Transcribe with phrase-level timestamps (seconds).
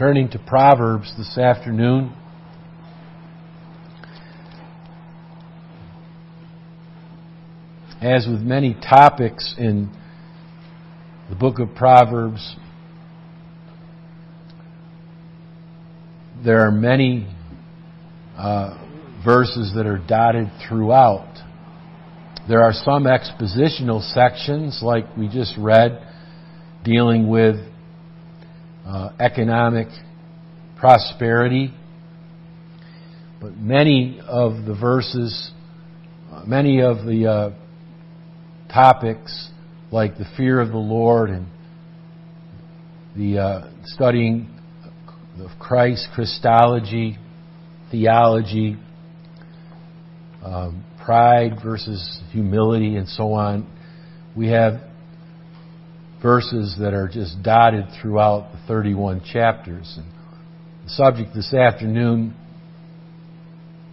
[0.00, 2.10] turning to Proverbs this afternoon.
[8.00, 9.94] As with many topics in
[11.28, 12.56] the book of Proverbs,
[16.42, 17.28] there are many
[18.38, 18.82] uh,
[19.22, 21.30] verses that are dotted throughout.
[22.48, 26.02] There are some expositional sections, like we just read,
[26.84, 27.56] dealing with
[28.90, 29.86] uh, economic
[30.76, 31.72] prosperity.
[33.40, 35.52] But many of the verses,
[36.32, 39.50] uh, many of the uh, topics,
[39.92, 41.46] like the fear of the Lord and
[43.16, 44.48] the uh, studying
[45.38, 47.16] of Christ, Christology,
[47.90, 48.76] theology,
[50.44, 53.70] um, pride versus humility, and so on.
[54.36, 54.80] We have
[56.22, 59.96] verses that are just dotted throughout the 31 chapters.
[59.96, 60.06] And
[60.84, 62.34] the subject this afternoon,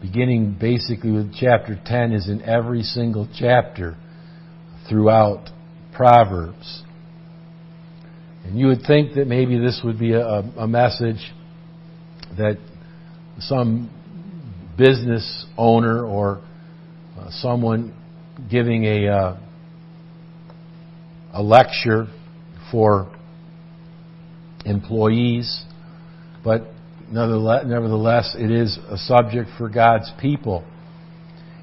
[0.02, 3.96] beginning basically with chapter 10, is in every single chapter
[4.90, 5.50] throughout
[5.94, 6.84] Proverbs.
[8.44, 11.34] And you would think that maybe this would be a, a message
[12.38, 12.58] that
[13.40, 13.90] some
[14.78, 16.42] business owner or
[17.18, 17.94] uh, someone
[18.50, 19.40] giving a uh,
[21.34, 22.08] a lecture
[22.72, 23.14] for
[24.66, 25.64] employees,
[26.44, 26.68] but
[27.12, 30.66] nevertheless, it is a subject for God's people.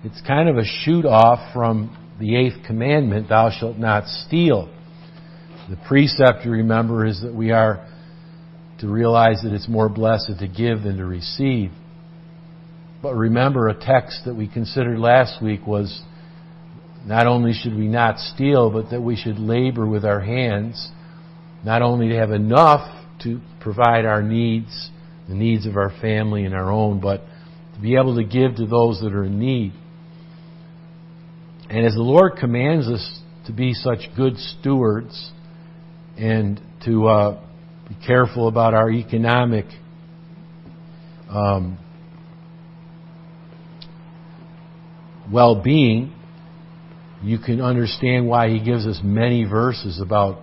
[0.03, 4.71] It's kind of a shoot off from the eighth commandment, thou shalt not steal.
[5.69, 7.89] The precept, you remember, is that we are
[8.81, 11.71] to realize that it's more blessed to give than to receive.
[13.03, 16.03] But remember, a text that we considered last week was
[17.07, 20.91] not only should we not steal, but that we should labor with our hands,
[21.65, 22.91] not only to have enough
[23.23, 24.91] to provide our needs,
[25.29, 27.23] the needs of our family and our own, but
[27.75, 29.73] to be able to give to those that are in need.
[31.71, 35.33] And as the Lord commands us to be such good stewards
[36.19, 37.41] and to uh,
[37.89, 39.65] be careful about our economic
[41.29, 41.79] um,
[45.33, 46.13] well being,
[47.23, 50.41] you can understand why he gives us many verses about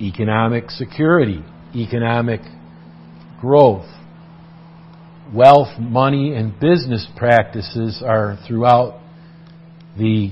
[0.00, 1.42] economic security,
[1.74, 2.40] economic
[3.40, 3.86] growth.
[5.34, 9.00] Wealth, money, and business practices are throughout
[9.98, 10.30] the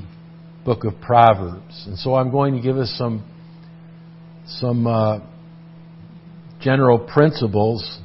[0.64, 1.84] book of Proverbs.
[1.86, 3.22] And so I'm going to give us some,
[4.46, 5.18] some uh,
[6.60, 7.98] general principles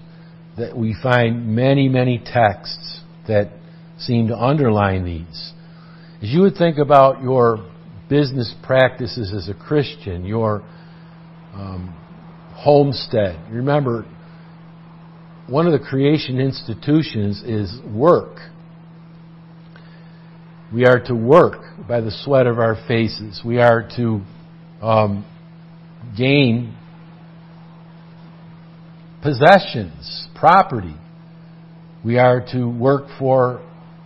[0.57, 3.51] that we find many, many texts that
[3.97, 5.53] seem to underline these.
[6.21, 7.71] As you would think about your
[8.09, 10.63] business practices as a Christian, your
[11.53, 11.95] um,
[12.53, 14.05] homestead, remember,
[15.47, 18.37] one of the creation institutions is work.
[20.73, 23.41] We are to work by the sweat of our faces.
[23.43, 24.21] We are to
[24.81, 25.25] um,
[26.17, 26.77] gain
[29.21, 30.95] possessions, property.
[32.05, 33.61] We are to work for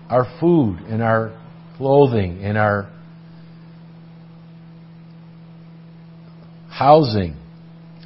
[0.10, 1.40] our food and our
[1.78, 2.92] clothing and our
[6.78, 7.38] housing.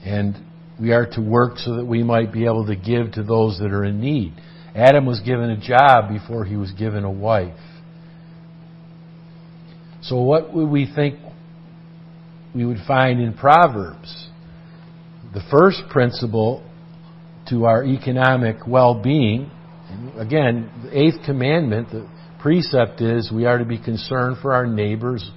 [0.03, 0.35] And
[0.79, 3.71] we are to work so that we might be able to give to those that
[3.71, 4.33] are in need.
[4.75, 7.59] Adam was given a job before he was given a wife.
[10.01, 11.19] So, what would we think
[12.55, 14.29] we would find in Proverbs?
[15.33, 16.63] The first principle
[17.49, 19.51] to our economic well being
[20.17, 22.07] again, the eighth commandment, the
[22.41, 25.29] precept is we are to be concerned for our neighbor's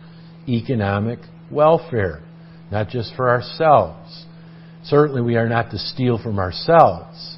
[0.48, 1.18] economic
[1.50, 2.22] welfare,
[2.72, 4.24] not just for ourselves.
[4.84, 7.36] Certainly, we are not to steal from ourselves.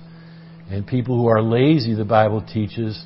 [0.70, 3.04] And people who are lazy, the Bible teaches,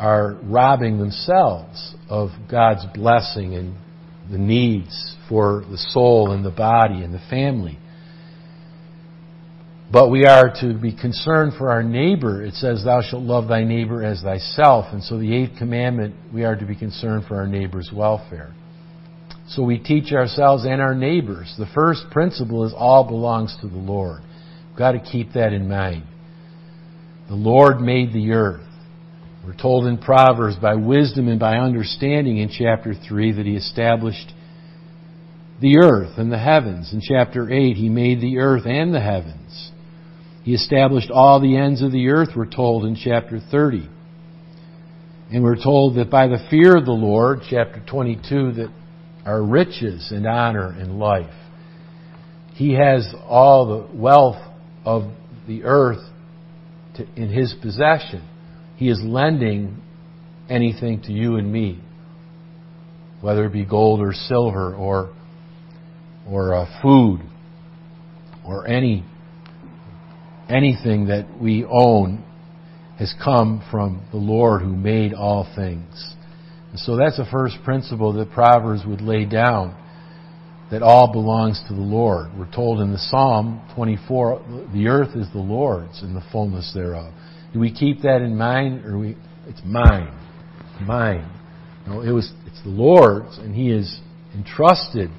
[0.00, 3.76] are robbing themselves of God's blessing and
[4.30, 7.78] the needs for the soul and the body and the family.
[9.92, 12.42] But we are to be concerned for our neighbor.
[12.42, 14.86] It says, Thou shalt love thy neighbor as thyself.
[14.92, 18.54] And so the eighth commandment, we are to be concerned for our neighbor's welfare.
[19.54, 21.54] So we teach ourselves and our neighbors.
[21.58, 24.22] The first principle is all belongs to the Lord.
[24.68, 26.04] We've got to keep that in mind.
[27.28, 28.66] The Lord made the earth.
[29.44, 34.32] We're told in Proverbs by wisdom and by understanding in chapter 3 that He established
[35.60, 36.92] the earth and the heavens.
[36.92, 39.70] In chapter 8, He made the earth and the heavens.
[40.44, 43.88] He established all the ends of the earth, we're told in chapter 30.
[45.30, 48.72] And we're told that by the fear of the Lord, chapter 22, that
[49.24, 51.34] are riches and honor and life.
[52.54, 54.42] He has all the wealth
[54.84, 55.12] of
[55.46, 56.04] the earth
[56.96, 58.28] to, in His possession.
[58.76, 59.80] He is lending
[60.48, 61.80] anything to you and me,
[63.20, 65.14] whether it be gold or silver or
[66.28, 67.20] or uh, food
[68.44, 69.04] or any
[70.48, 72.24] anything that we own
[72.98, 76.14] has come from the Lord who made all things.
[76.72, 79.76] And so that's the first principle that Proverbs would lay down
[80.70, 82.30] that all belongs to the Lord.
[82.36, 87.12] We're told in the Psalm 24, the earth is the Lord's and the fullness thereof.
[87.52, 89.16] Do we keep that in mind, or we?
[89.46, 90.18] It's mine,
[90.80, 91.30] mine.
[91.86, 92.32] No, it was.
[92.46, 94.00] It's the Lord's, and He has
[94.34, 95.10] entrusted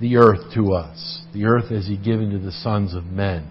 [0.00, 1.22] the earth to us.
[1.32, 3.48] The earth has He given to the sons of men.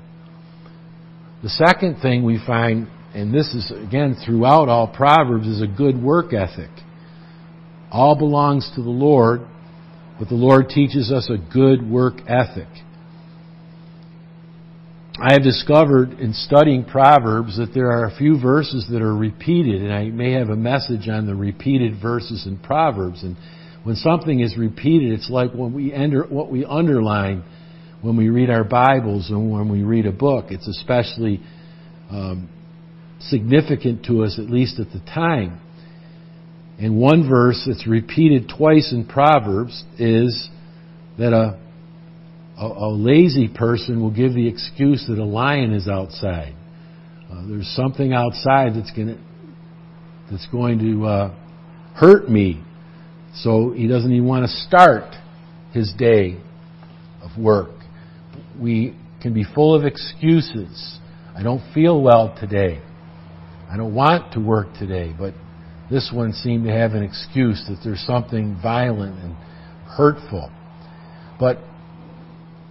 [1.42, 6.02] The second thing we find, and this is again throughout all Proverbs, is a good
[6.04, 6.72] work ethic.
[7.92, 9.42] All belongs to the Lord,
[10.20, 12.68] but the Lord teaches us a good work ethic.
[15.22, 19.82] I have discovered in studying Proverbs that there are a few verses that are repeated,
[19.82, 23.24] and I may have a message on the repeated verses in Proverbs.
[23.24, 23.36] And
[23.84, 27.44] when something is repeated, it's like when we enter, what we underline
[28.02, 30.46] when we read our Bibles and when we read a book.
[30.50, 31.42] It's especially
[32.10, 32.50] um,
[33.20, 35.60] significant to us, at least at the time.
[36.80, 40.50] And one verse that's repeated twice in Proverbs is
[41.18, 41.60] that a,
[42.58, 46.56] a, a lazy person will give the excuse that a lion is outside.
[47.30, 49.18] Uh, there's something outside that's going to
[50.32, 51.36] that's going to uh,
[51.96, 52.64] hurt me,
[53.34, 55.16] so he doesn't even want to start
[55.74, 56.38] his day
[57.22, 57.72] of work.
[58.60, 61.00] We can be full of excuses.
[61.36, 62.82] I don't feel well today.
[63.70, 65.34] I don't want to work today, but
[65.90, 69.36] this one seemed to have an excuse that there's something violent and
[69.86, 70.52] hurtful.
[71.40, 71.60] But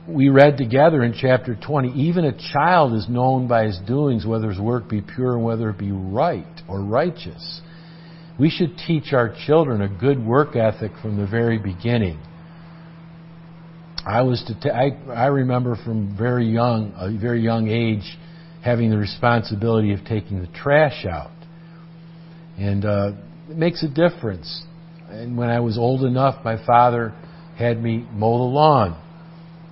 [0.09, 4.49] we read together in chapter 20, even a child is known by his doings, whether
[4.49, 7.61] his work be pure and whether it be right or righteous.
[8.39, 12.21] We should teach our children a good work ethic from the very beginning.
[14.07, 18.17] I was to t- I, I remember from very young, a very young age,
[18.63, 21.33] having the responsibility of taking the trash out.
[22.59, 23.13] And uh,
[23.49, 24.63] it makes a difference.
[25.09, 27.15] And when I was old enough, my father
[27.57, 29.03] had me mow the lawn.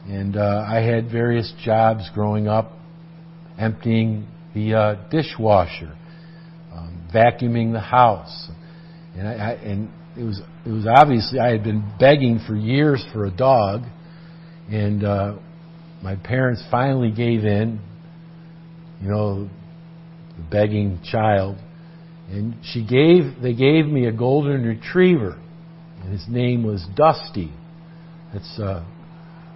[0.06, 2.72] And uh, I had various jobs growing up,
[3.58, 5.94] emptying the uh, dishwasher,
[6.72, 8.48] um, vacuuming the house.
[9.16, 13.04] And, I, I, and it was it was obviously I had been begging for years
[13.12, 13.82] for a dog,
[14.70, 15.36] and uh,
[16.02, 17.80] my parents finally gave in.
[19.02, 19.50] You know,
[20.36, 21.56] the begging child,
[22.28, 25.40] and she gave, they gave me a golden retriever,
[26.02, 27.52] and his name was Dusty.
[28.32, 28.86] That's, a,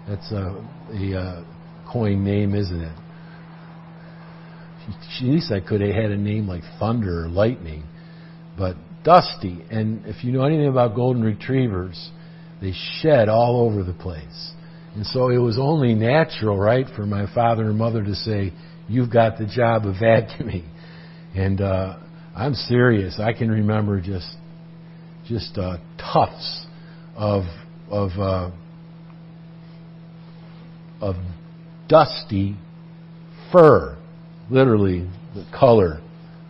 [0.09, 0.63] that's uh,
[0.93, 1.45] a uh,
[1.93, 2.97] coin name, isn't it?
[4.89, 7.85] At least I could have had a name like Thunder or Lightning,
[8.57, 9.63] but Dusty.
[9.71, 12.11] And if you know anything about golden retrievers,
[12.61, 14.53] they shed all over the place.
[14.95, 18.53] And so it was only natural, right, for my father and mother to say,
[18.89, 20.65] "You've got the job of vacuuming,"
[21.35, 21.99] and uh,
[22.41, 23.21] I'm serious.
[23.21, 24.35] I can remember just
[25.29, 26.65] just uh, tufts
[27.15, 27.43] of
[27.91, 28.51] of uh,
[31.03, 31.17] of
[31.87, 32.57] dusty
[33.53, 33.99] fur,
[34.49, 36.01] literally the color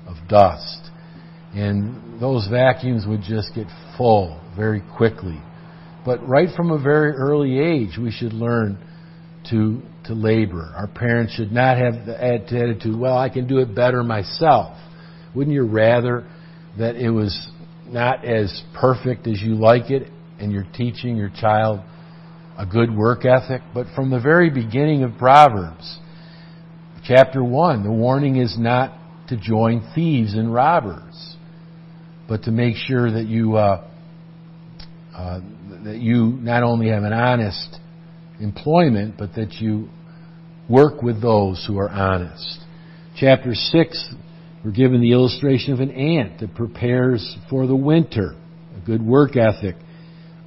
[0.07, 0.79] of dust,
[1.55, 3.67] and those vacuums would just get
[3.99, 5.41] full very quickly.
[6.05, 8.79] But right from a very early age, we should learn
[9.51, 10.73] to to labor.
[10.77, 14.77] Our parents should not have the attitude, "Well, I can do it better myself."
[15.35, 16.27] Wouldn't you rather
[16.79, 17.51] that it was
[17.87, 21.81] not as perfect as you like it and you're teaching your child
[22.59, 23.63] a good work ethic?
[23.73, 25.99] But from the very beginning of Proverbs,
[27.05, 28.97] chapter 1, the warning is not
[29.29, 31.37] to join thieves and robbers,
[32.29, 33.87] but to make sure that you, uh,
[35.15, 35.41] uh,
[35.85, 37.79] that you not only have an honest
[38.41, 39.89] employment, but that you
[40.69, 42.61] work with those who are honest.
[43.17, 44.15] Chapter 6
[44.65, 48.35] we're given the illustration of an ant that prepares for the winter,
[48.77, 49.77] a good work ethic,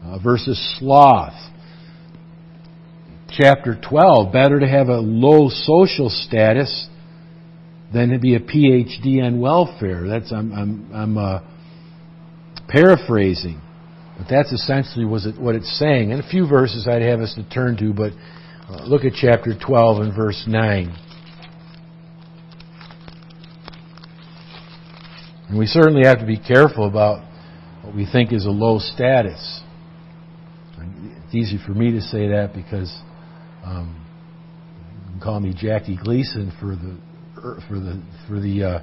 [0.03, 1.33] uh, versus sloth.
[3.29, 6.87] Chapter 12, better to have a low social status
[7.91, 10.07] than to be a PhD on welfare.
[10.07, 11.39] That's I'm I'm, I'm uh,
[12.67, 13.59] paraphrasing,
[14.17, 16.11] but that's essentially what it's saying.
[16.11, 18.11] And a few verses I'd have us to turn to, but
[18.69, 20.95] uh, look at chapter 12 and verse 9.
[25.53, 27.23] And we certainly have to be careful about
[27.83, 29.61] what we think is a low status.
[30.79, 32.91] It's easy for me to say that because
[33.63, 34.03] um,
[35.21, 36.97] call me Jackie Gleason for the
[37.37, 38.63] er, for the for the.
[38.63, 38.79] Uh,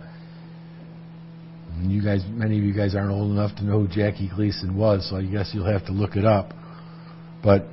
[1.83, 5.11] you guys, many of you guys aren't old enough to know who Jackie Gleason was,
[5.11, 6.53] so I guess you'll have to look it up.
[7.43, 7.65] But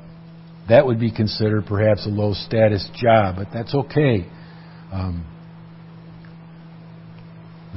[0.69, 4.27] that would be considered perhaps a low status job, but that's okay.
[4.91, 5.23] Um,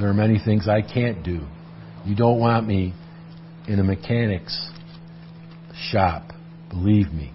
[0.01, 1.41] there are many things I can't do.
[2.05, 2.95] You don't want me
[3.69, 4.71] in a mechanic's
[5.91, 6.33] shop,
[6.71, 7.33] believe me.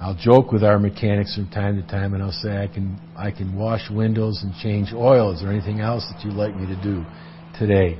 [0.00, 3.30] I'll joke with our mechanics from time to time and I'll say I can I
[3.30, 5.32] can wash windows and change oil.
[5.32, 7.04] Is there anything else that you'd like me to do
[7.58, 7.98] today?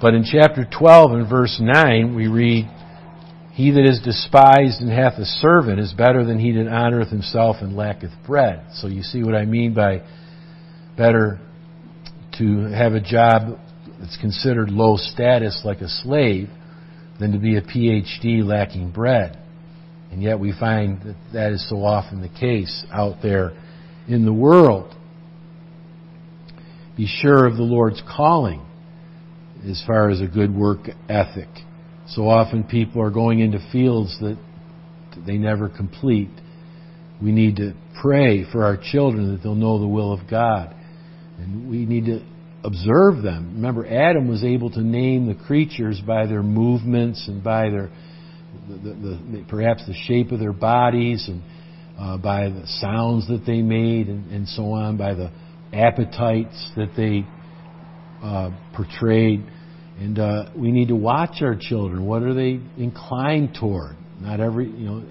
[0.00, 2.70] But in chapter 12 and verse 9 we read
[3.52, 7.56] he that is despised and hath a servant is better than he that honoreth himself
[7.60, 8.64] and lacketh bread.
[8.74, 10.02] So you see what I mean by
[10.96, 11.38] better
[12.38, 13.58] to have a job
[14.00, 16.48] that's considered low status like a slave
[17.20, 19.38] than to be a PhD lacking bread.
[20.10, 23.52] And yet we find that that is so often the case out there
[24.08, 24.94] in the world.
[26.96, 28.64] Be sure of the Lord's calling
[29.68, 31.48] as far as a good work ethic.
[32.06, 34.38] So often people are going into fields that
[35.26, 36.30] they never complete.
[37.22, 40.74] We need to pray for our children that they'll know the will of God.
[41.38, 42.24] And we need to
[42.64, 43.52] observe them.
[43.56, 47.90] Remember, Adam was able to name the creatures by their movements and by their
[48.68, 51.42] the, the, the, perhaps the shape of their bodies and
[51.98, 55.30] uh, by the sounds that they made and, and, so on, by the
[55.72, 57.26] appetites that they
[58.22, 59.44] uh, portrayed.
[59.98, 62.06] And uh, we need to watch our children.
[62.06, 63.96] What are they inclined toward?
[64.20, 65.04] Not every, you know,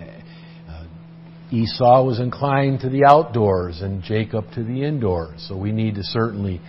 [1.53, 5.45] Esau was inclined to the outdoors and Jacob to the indoors.
[5.47, 6.59] So we need to certainly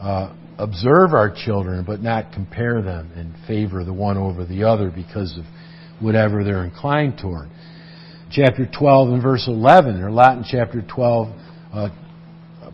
[0.00, 4.90] uh, observe our children, but not compare them and favor the one over the other
[4.90, 5.44] because of
[6.02, 7.48] whatever they're inclined toward.
[8.32, 11.28] Chapter 12 and verse 11, or a lot in chapter 12,
[11.72, 11.88] uh,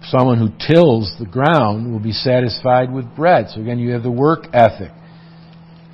[0.05, 3.49] someone who tills the ground will be satisfied with bread.
[3.51, 4.93] So again, you have the work ethic.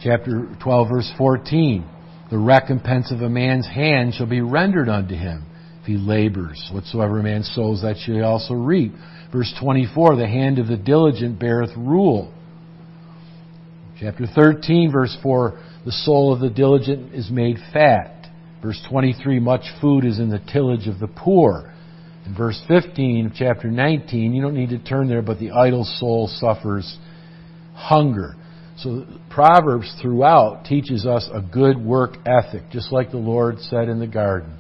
[0.00, 1.85] Chapter 12 verse 14,
[2.30, 5.44] the recompense of a man's hand shall be rendered unto him
[5.87, 6.71] he labors.
[6.73, 8.93] Whatsoever a man sows, that shall he also reap.
[9.33, 12.33] Verse 24, the hand of the diligent beareth rule.
[13.99, 18.28] Chapter 13, verse 4, the soul of the diligent is made fat.
[18.62, 21.73] Verse 23, much food is in the tillage of the poor.
[22.26, 25.85] In verse 15 of chapter 19, you don't need to turn there, but the idle
[25.85, 26.99] soul suffers
[27.75, 28.35] hunger.
[28.78, 34.00] So Proverbs throughout teaches us a good work ethic, just like the Lord said in
[34.00, 34.59] the garden.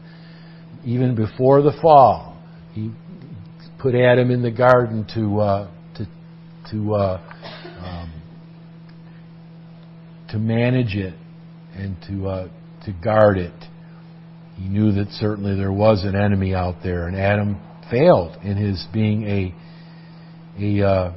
[0.86, 2.38] Even before the fall,
[2.72, 2.92] He
[3.80, 6.06] put Adam in the garden to uh, to
[6.70, 7.20] to uh,
[7.84, 8.22] um,
[10.30, 11.14] to manage it
[11.74, 12.48] and to uh,
[12.84, 13.52] to guard it.
[14.56, 18.86] He knew that certainly there was an enemy out there, and Adam failed in his
[18.92, 19.54] being a
[20.58, 21.12] a uh,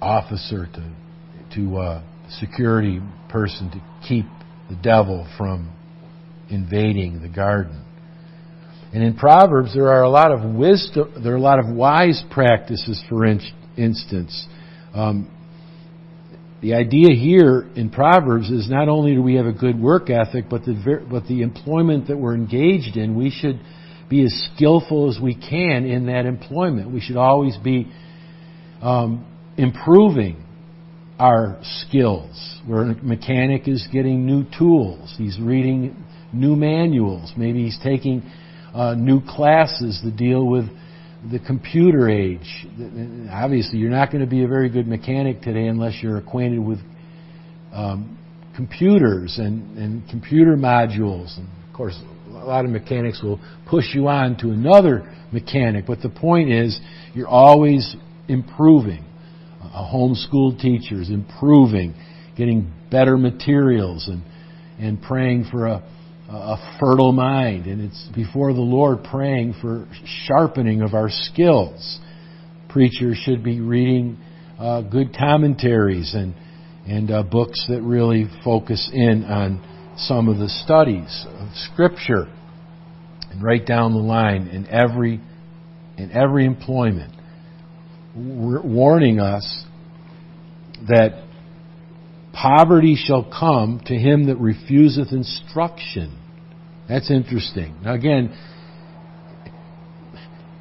[0.00, 0.92] officer to
[1.54, 2.02] to uh,
[2.38, 4.26] security person to keep
[4.68, 5.74] the devil from
[6.50, 7.84] invading the garden.
[8.92, 12.22] And in Proverbs, there are a lot of wisdom, there are a lot of wise
[12.30, 13.02] practices.
[13.08, 14.46] For instance,
[14.94, 15.30] um,
[16.62, 20.46] the idea here in Proverbs is not only do we have a good work ethic,
[20.48, 23.60] but the, but the employment that we're engaged in, we should
[24.08, 26.90] be as skillful as we can in that employment.
[26.90, 27.92] We should always be
[28.80, 30.42] um, improving
[31.18, 32.60] our skills.
[32.66, 38.22] Where a mechanic is getting new tools, he's reading new manuals, maybe he's taking
[38.74, 40.66] uh, new classes to deal with
[41.32, 42.66] the computer age.
[43.30, 46.78] Obviously, you're not going to be a very good mechanic today unless you're acquainted with
[47.72, 48.18] um,
[48.54, 51.36] computers and, and computer modules.
[51.38, 51.98] And of course,
[52.28, 55.86] a lot of mechanics will push you on to another mechanic.
[55.86, 56.78] But the point is,
[57.14, 57.96] you're always
[58.28, 59.04] improving.
[59.84, 61.94] Homeschool teacher is improving,
[62.36, 64.22] getting better materials, and
[64.78, 65.82] and praying for a
[66.30, 69.88] a fertile mind, and it's before the Lord praying for
[70.26, 71.98] sharpening of our skills.
[72.68, 74.18] Preachers should be reading
[74.58, 76.34] uh, good commentaries and
[76.86, 79.62] and uh, books that really focus in on
[79.96, 82.28] some of the studies of Scripture,
[83.30, 85.20] and right down the line in every
[85.96, 87.12] in every employment,
[88.14, 89.64] warning us
[90.88, 91.24] that
[92.32, 96.16] Poverty shall come to him that refuseth instruction.
[96.88, 97.74] That's interesting.
[97.82, 98.32] Now again,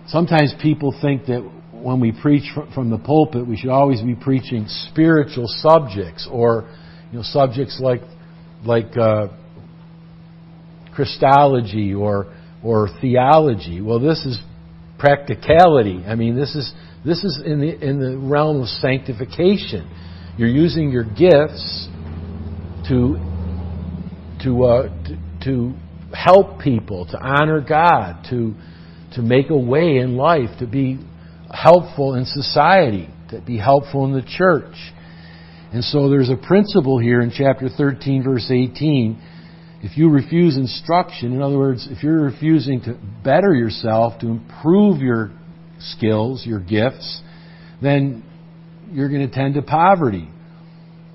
[0.08, 4.66] sometimes people think that when we preach from the pulpit, we should always be preaching
[4.68, 6.68] spiritual subjects or
[7.12, 8.02] you know subjects like
[8.66, 9.28] like uh,
[10.96, 13.82] Christology or or theology.
[13.82, 14.40] Well, this is
[14.98, 16.04] practicality.
[16.08, 16.74] I mean, this is
[17.06, 19.88] this is in the in the realm of sanctification.
[20.38, 21.88] You're using your gifts
[22.90, 23.18] to
[24.44, 25.74] to uh, to, to
[26.16, 28.54] help people, to honor God, to
[29.16, 31.00] to make a way in life, to be
[31.52, 34.76] helpful in society, to be helpful in the church.
[35.74, 39.20] And so there's a principle here in chapter 13, verse 18.
[39.82, 45.02] If you refuse instruction, in other words, if you're refusing to better yourself, to improve
[45.02, 45.32] your
[45.80, 47.22] skills, your gifts,
[47.82, 48.24] then
[48.92, 50.30] you're going to tend to poverty.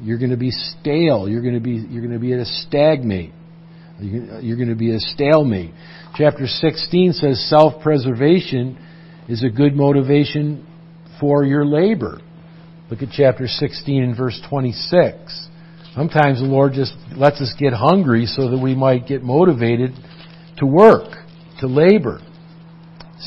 [0.00, 1.28] You're going to be stale.
[1.28, 3.32] You're going to be, you're going to be at a stagnate.
[4.00, 5.72] You're going to be a stalemate.
[6.16, 8.78] Chapter 16 says self preservation
[9.28, 10.66] is a good motivation
[11.20, 12.20] for your labor.
[12.90, 15.48] Look at chapter 16 and verse 26.
[15.94, 19.92] Sometimes the Lord just lets us get hungry so that we might get motivated
[20.58, 21.10] to work,
[21.60, 22.20] to labor.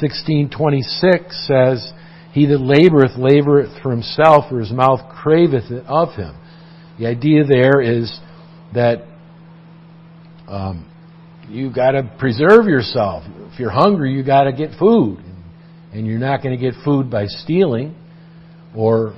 [0.02, 1.94] 1626 says,
[2.36, 6.36] He that laboreth, laboreth for himself, for his mouth craveth it of him.
[7.00, 8.20] The idea there is
[8.74, 9.06] that
[10.46, 10.86] um,
[11.48, 13.24] you got to preserve yourself.
[13.54, 15.20] If you're hungry, you've got to get food,
[15.94, 17.96] and you're not going to get food by stealing,
[18.76, 19.16] or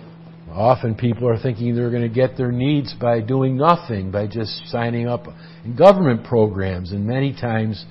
[0.51, 4.61] often people are thinking they're going to get their needs by doing nothing, by just
[4.67, 5.25] signing up
[5.65, 7.83] in government programs, and many times,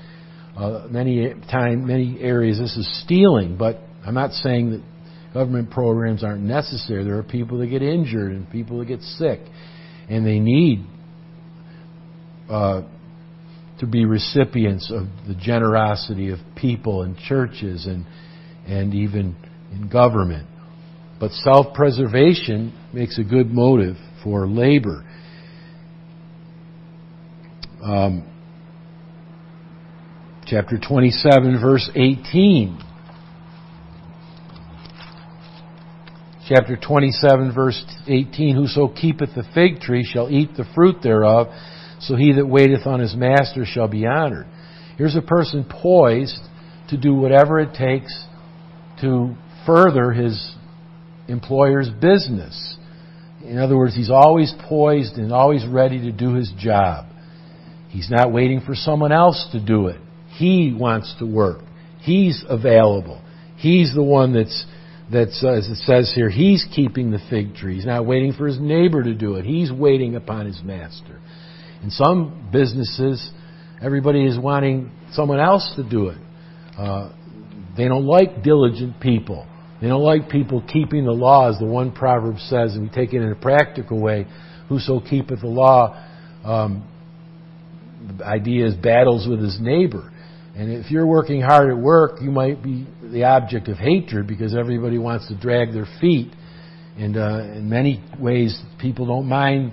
[0.57, 3.57] uh, many time, many areas, this is stealing.
[3.57, 4.83] But I'm not saying that
[5.37, 7.05] government programs aren't necessary.
[7.05, 9.41] There are people that get injured and people that get sick,
[10.09, 10.87] and they need.
[12.49, 12.83] Uh,
[13.79, 18.07] to be recipients of the generosity of people and churches and,
[18.67, 19.37] and even
[19.73, 20.47] in government.
[21.21, 25.05] But self preservation makes a good motive for labor.
[27.83, 28.31] Um,
[30.47, 32.79] chapter 27, verse 18.
[36.49, 41.49] Chapter 27, verse 18 Whoso keepeth the fig tree shall eat the fruit thereof
[41.99, 44.47] so he that waiteth on his master shall be honored.
[44.97, 46.39] Here's a person poised
[46.91, 48.27] to do whatever it takes
[49.01, 49.35] to
[49.67, 50.55] further his
[51.27, 52.77] employer's business.
[53.45, 57.07] In other words, he's always poised and always ready to do his job.
[57.89, 60.01] He's not waiting for someone else to do it.
[60.29, 61.63] He wants to work.
[61.99, 63.21] He's available.
[63.57, 64.65] He's the one that's,
[65.13, 67.77] that's uh, as it says here, he's keeping the fig tree.
[67.77, 69.45] He's not waiting for his neighbor to do it.
[69.45, 71.21] He's waiting upon his master.
[71.83, 73.31] In some businesses,
[73.81, 76.19] everybody is wanting someone else to do it.
[76.77, 77.13] Uh,
[77.77, 79.47] they don't like diligent people.
[79.81, 83.13] They don't like people keeping the law, as the one proverb says, and we take
[83.13, 84.27] it in a practical way.
[84.69, 86.03] Whoso keepeth the law,
[86.45, 86.89] um,
[88.19, 90.13] the idea is battles with his neighbor.
[90.57, 94.55] And if you're working hard at work, you might be the object of hatred because
[94.55, 96.33] everybody wants to drag their feet.
[96.99, 99.73] And uh, in many ways, people don't mind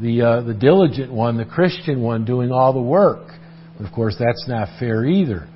[0.00, 3.28] the, uh, the diligent one, the Christian one, doing all the work.
[3.78, 5.48] Of course, that's not fair either.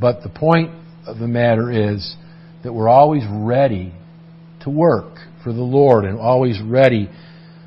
[0.00, 0.70] But the point
[1.06, 2.16] of the matter is
[2.62, 3.92] that we're always ready
[4.62, 7.08] to work for the Lord and always ready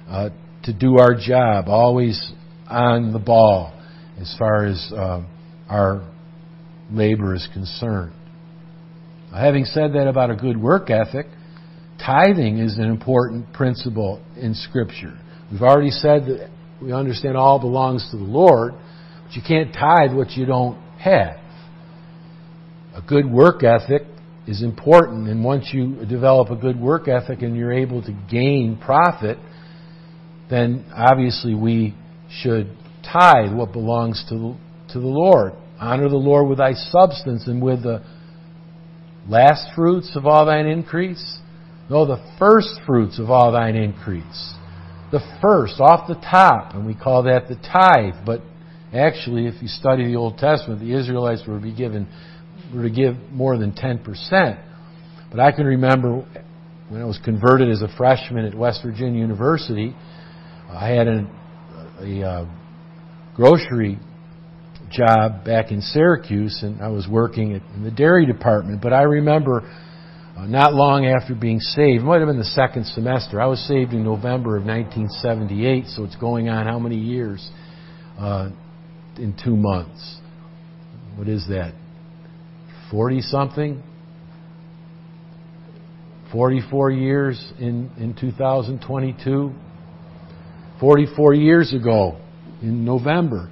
[0.07, 0.29] uh,
[0.63, 2.31] to do our job, always
[2.67, 3.73] on the ball
[4.19, 5.23] as far as uh,
[5.69, 6.07] our
[6.91, 8.13] labor is concerned.
[9.33, 11.27] Having said that about a good work ethic,
[12.03, 15.17] tithing is an important principle in Scripture.
[15.51, 16.49] We've already said that
[16.81, 18.73] we understand all belongs to the Lord,
[19.23, 21.37] but you can't tithe what you don't have.
[22.95, 24.07] A good work ethic
[24.47, 28.79] is important, and once you develop a good work ethic and you're able to gain
[28.83, 29.37] profit,
[30.49, 31.95] then obviously we
[32.31, 34.55] should tithe what belongs to,
[34.91, 35.53] to the Lord.
[35.79, 38.03] Honor the Lord with thy substance and with the
[39.29, 41.39] last fruits of all thine increase.
[41.89, 44.53] No, the first fruits of all thine increase
[45.11, 48.25] the first, off the top, and we call that the tithe.
[48.25, 48.41] But
[48.93, 52.07] actually, if you study the Old Testament, the Israelites were to be given
[52.73, 54.59] were to give more than ten percent.
[55.31, 56.25] But I can remember
[56.89, 59.95] when I was converted as a freshman at West Virginia University,
[60.69, 61.27] I had a,
[62.01, 62.55] a, a
[63.35, 63.99] grocery
[64.91, 68.81] job back in Syracuse, and I was working in the dairy department.
[68.81, 69.61] But I remember
[70.37, 73.41] uh, not long after being saved, it might have been the second semester.
[73.41, 77.49] I was saved in November of 1978, so it's going on how many years?
[78.17, 78.49] Uh,
[79.17, 80.19] in two months.
[81.15, 81.73] What is that?
[82.91, 83.83] 40 something?
[86.31, 89.53] 44 years in, in 2022?
[90.79, 92.19] 44 years ago
[92.61, 93.49] in November.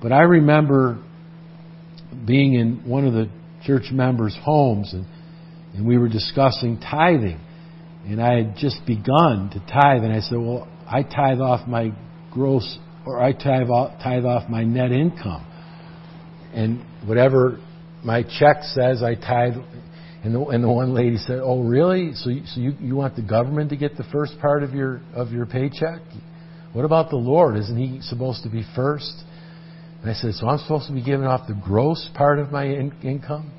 [0.00, 1.02] But I remember
[2.26, 3.28] being in one of the
[3.64, 5.06] church members' homes, and,
[5.74, 7.40] and we were discussing tithing.
[8.06, 11.92] And I had just begun to tithe, and I said, Well, I tithe off my
[12.32, 15.44] gross, or I tithe off, tithe off my net income.
[16.54, 17.58] And whatever
[18.04, 19.54] my check says, I tithe.
[20.24, 22.12] And the, and the one lady said, "Oh, really?
[22.14, 25.00] So, you, so you, you want the government to get the first part of your
[25.14, 26.00] of your paycheck?
[26.72, 27.56] What about the Lord?
[27.56, 29.14] Isn't He supposed to be first?
[30.02, 32.64] And I said, "So I'm supposed to be giving off the gross part of my
[32.64, 33.52] in, income?"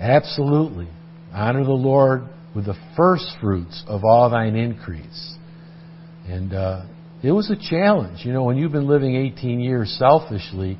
[0.00, 0.88] Absolutely.
[1.32, 2.22] Honor the Lord
[2.54, 5.36] with the first fruits of all thine increase.
[6.26, 6.86] And uh,
[7.22, 8.24] it was a challenge.
[8.24, 10.78] You know, when you've been living 18 years selfishly,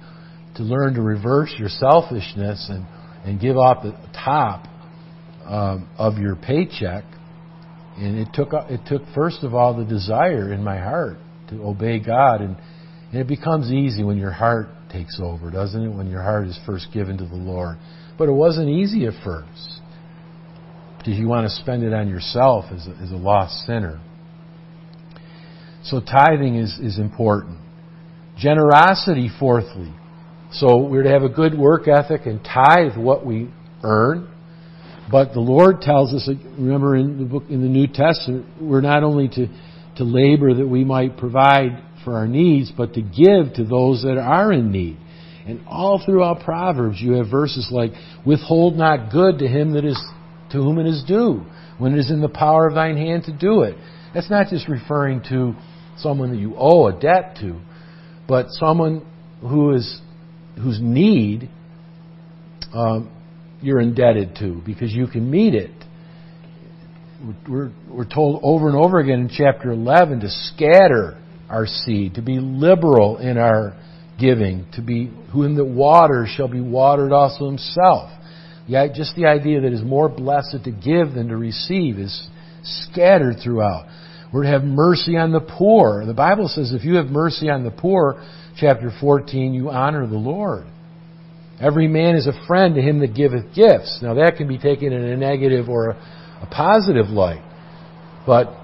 [0.56, 2.86] to learn to reverse your selfishness and,
[3.24, 4.66] and give off the top
[5.46, 7.04] um, of your paycheck.
[7.96, 11.18] And it took, it took, first of all, the desire in my heart
[11.50, 12.40] to obey God.
[12.40, 12.56] And,
[13.12, 15.88] and it becomes easy when your heart takes over, doesn't it?
[15.88, 17.78] When your heart is first given to the Lord.
[18.18, 19.80] But it wasn't easy at first
[20.98, 24.00] because you want to spend it on yourself as a, as a lost sinner.
[25.82, 27.58] So tithing is, is important.
[28.36, 29.92] Generosity, fourthly.
[30.52, 33.50] So we're to have a good work ethic and tithe what we
[33.82, 34.28] earn.
[35.10, 39.02] But the Lord tells us, remember in the book in the New Testament, we're not
[39.02, 39.48] only to,
[39.96, 44.18] to labor that we might provide for our needs, but to give to those that
[44.18, 44.98] are in need.
[45.46, 47.92] And all throughout Proverbs you have verses like,
[48.26, 50.00] Withhold not good to him that is
[50.52, 51.44] to whom it is due,
[51.78, 53.76] when it is in the power of thine hand to do it.
[54.14, 55.54] That's not just referring to
[55.98, 57.60] someone that you owe a debt to,
[58.28, 59.06] but someone
[59.40, 60.00] who is
[60.56, 61.48] whose need
[62.74, 63.10] um,
[63.60, 65.70] you're indebted to because you can meet it.
[67.48, 71.19] We're, we're told over and over again in chapter 11 to scatter
[71.50, 73.76] our seed, to be liberal in our
[74.18, 78.10] giving, to be whom the water shall be watered also himself.
[78.66, 82.28] Yeah, just the idea that is more blessed to give than to receive is
[82.62, 83.86] scattered throughout.
[84.32, 86.06] We're to have mercy on the poor.
[86.06, 88.24] The Bible says if you have mercy on the poor,
[88.56, 90.66] chapter 14, you honor the Lord.
[91.60, 93.98] Every man is a friend to him that giveth gifts.
[94.02, 97.42] Now that can be taken in a negative or a, positive light.
[98.26, 98.54] But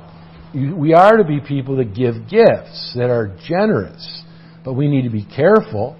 [0.55, 4.23] we are to be people that give gifts, that are generous.
[4.65, 5.97] But we need to be careful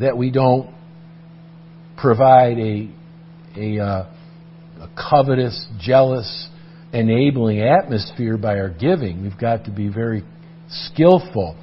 [0.00, 0.72] that we don't
[1.96, 2.90] provide a,
[3.56, 4.12] a, uh,
[4.80, 6.48] a covetous, jealous,
[6.92, 9.22] enabling atmosphere by our giving.
[9.22, 10.22] We've got to be very
[10.68, 11.56] skillful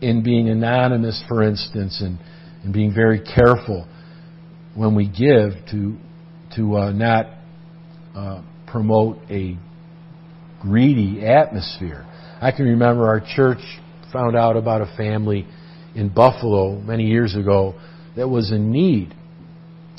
[0.00, 2.18] in being anonymous, for instance, and,
[2.62, 3.86] and being very careful
[4.74, 5.96] when we give to
[6.56, 7.26] to uh, not
[8.14, 9.56] uh, promote a
[10.60, 12.06] greedy atmosphere.
[12.40, 13.58] I can remember our church
[14.12, 15.46] found out about a family
[15.94, 17.74] in Buffalo many years ago
[18.16, 19.14] that was in need.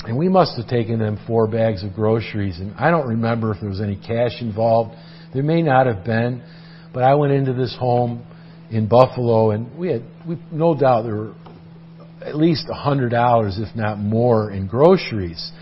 [0.04, 2.58] And we must have taken them four bags of groceries.
[2.58, 4.96] And I don't remember if there was any cash involved.
[5.32, 6.42] There may not have been.
[6.92, 8.24] But I went into this home
[8.70, 11.34] in Buffalo, and we had we, no doubt there were
[12.20, 15.52] at least a hundred dollars, if not more, in groceries.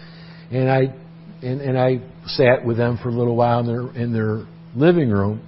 [0.51, 0.95] And I
[1.43, 5.11] and, and I sat with them for a little while in their in their living
[5.11, 5.43] room.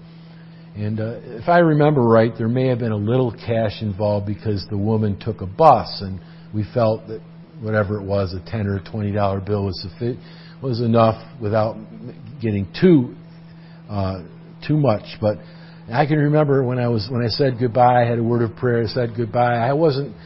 [0.74, 4.66] And uh, if I remember right, there may have been a little cash involved because
[4.70, 6.18] the woman took a bus, and
[6.54, 7.20] we felt that
[7.60, 10.18] whatever it was, a ten or twenty dollar bill was sufficient,
[10.62, 11.76] was enough without
[12.40, 13.14] getting too
[13.90, 14.22] uh,
[14.66, 15.04] too much.
[15.20, 15.38] But
[15.92, 18.56] I can remember when I was when I said goodbye, I had a word of
[18.56, 18.82] prayer.
[18.82, 19.56] I said goodbye.
[19.56, 20.16] I wasn't.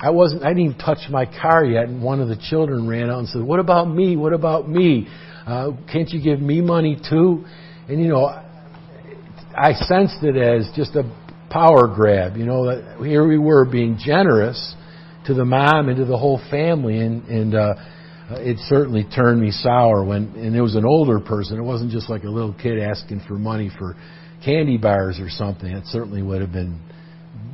[0.00, 0.42] I wasn't.
[0.42, 3.28] I didn't even touch my car yet, and one of the children ran out and
[3.28, 4.16] said, "What about me?
[4.16, 5.06] What about me?
[5.46, 7.44] Uh, can't you give me money too?"
[7.88, 8.26] And you know,
[9.56, 11.04] I sensed it as just a
[11.50, 12.36] power grab.
[12.36, 14.74] You know, that here we were being generous
[15.26, 17.74] to the mom and to the whole family, and and uh,
[18.30, 20.32] it certainly turned me sour when.
[20.36, 21.58] And it was an older person.
[21.58, 23.96] It wasn't just like a little kid asking for money for
[24.44, 26.80] candy bars or something, it certainly would have been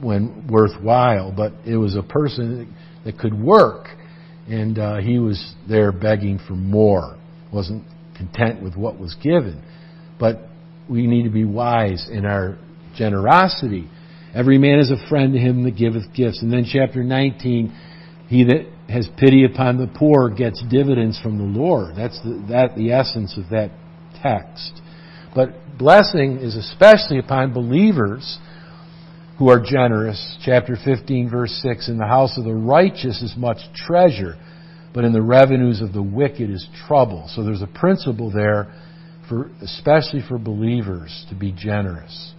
[0.01, 1.33] when worthwhile.
[1.33, 3.87] But it was a person that could work,
[4.49, 7.17] and uh, he was there begging for more.
[7.53, 7.85] wasn't
[8.17, 9.63] content with what was given,
[10.21, 10.43] but
[10.89, 12.59] we need to be wise in our
[12.95, 13.89] generosity.
[14.35, 16.43] Every man is a friend to him that giveth gifts.
[16.43, 17.75] And then chapter 19,
[18.29, 21.97] he that has pity upon the poor gets dividends from the Lord.
[21.97, 23.71] That's the, that, the essence of that
[24.23, 24.81] text.
[25.35, 28.39] But blessing is especially upon believers
[29.39, 30.37] who are generous.
[30.45, 34.37] Chapter 15, verse 6 In the house of the righteous is much treasure,
[34.93, 37.29] but in the revenues of the wicked is trouble.
[37.35, 38.73] So there's a principle there,
[39.31, 42.35] for, especially for believers, to be generous.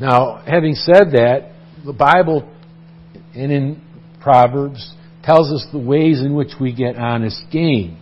[0.00, 1.52] Now, having said that,
[1.84, 2.50] the Bible
[3.34, 3.82] and in
[4.20, 7.98] Proverbs tells us the ways in which we get honest gain.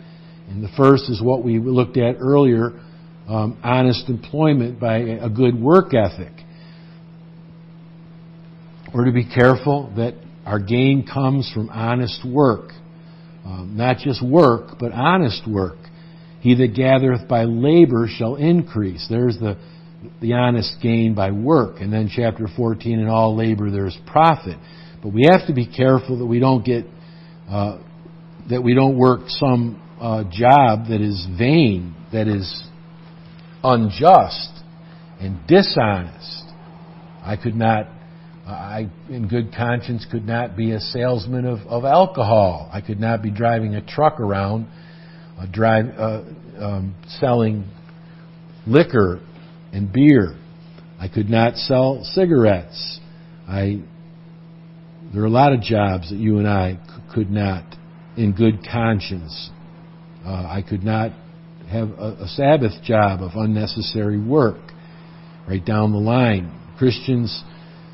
[0.48, 2.80] And the first is what we looked at earlier
[3.28, 6.32] um, honest employment by a good work ethic.
[8.92, 12.72] We're to be careful that our gain comes from honest work.
[13.44, 15.78] Um, not just work, but honest work.
[16.40, 19.06] He that gathereth by labor shall increase.
[19.08, 19.58] There's the,
[20.20, 21.76] the honest gain by work.
[21.80, 24.58] And then chapter 14, in all labor there is profit.
[25.02, 26.84] But we have to be careful that we don't get,
[27.48, 27.78] uh,
[28.48, 32.64] that we don't work some uh, job that is vain, that is
[33.62, 34.50] unjust
[35.20, 36.44] and dishonest.
[37.22, 37.86] I could not,
[38.46, 42.70] I, in good conscience, could not be a salesman of, of alcohol.
[42.72, 44.66] I could not be driving a truck around,
[45.40, 46.22] uh, drive, uh,
[46.58, 47.64] um, selling
[48.66, 49.20] liquor
[49.72, 50.36] and beer.
[50.98, 53.00] I could not sell cigarettes.
[53.48, 53.82] I,
[55.12, 56.78] there are a lot of jobs that you and I
[57.14, 57.64] could not,
[58.16, 59.50] in good conscience.
[60.24, 61.12] Uh, I could not
[61.70, 64.60] have a, a Sabbath job of unnecessary work
[65.48, 66.52] right down the line.
[66.76, 67.42] Christians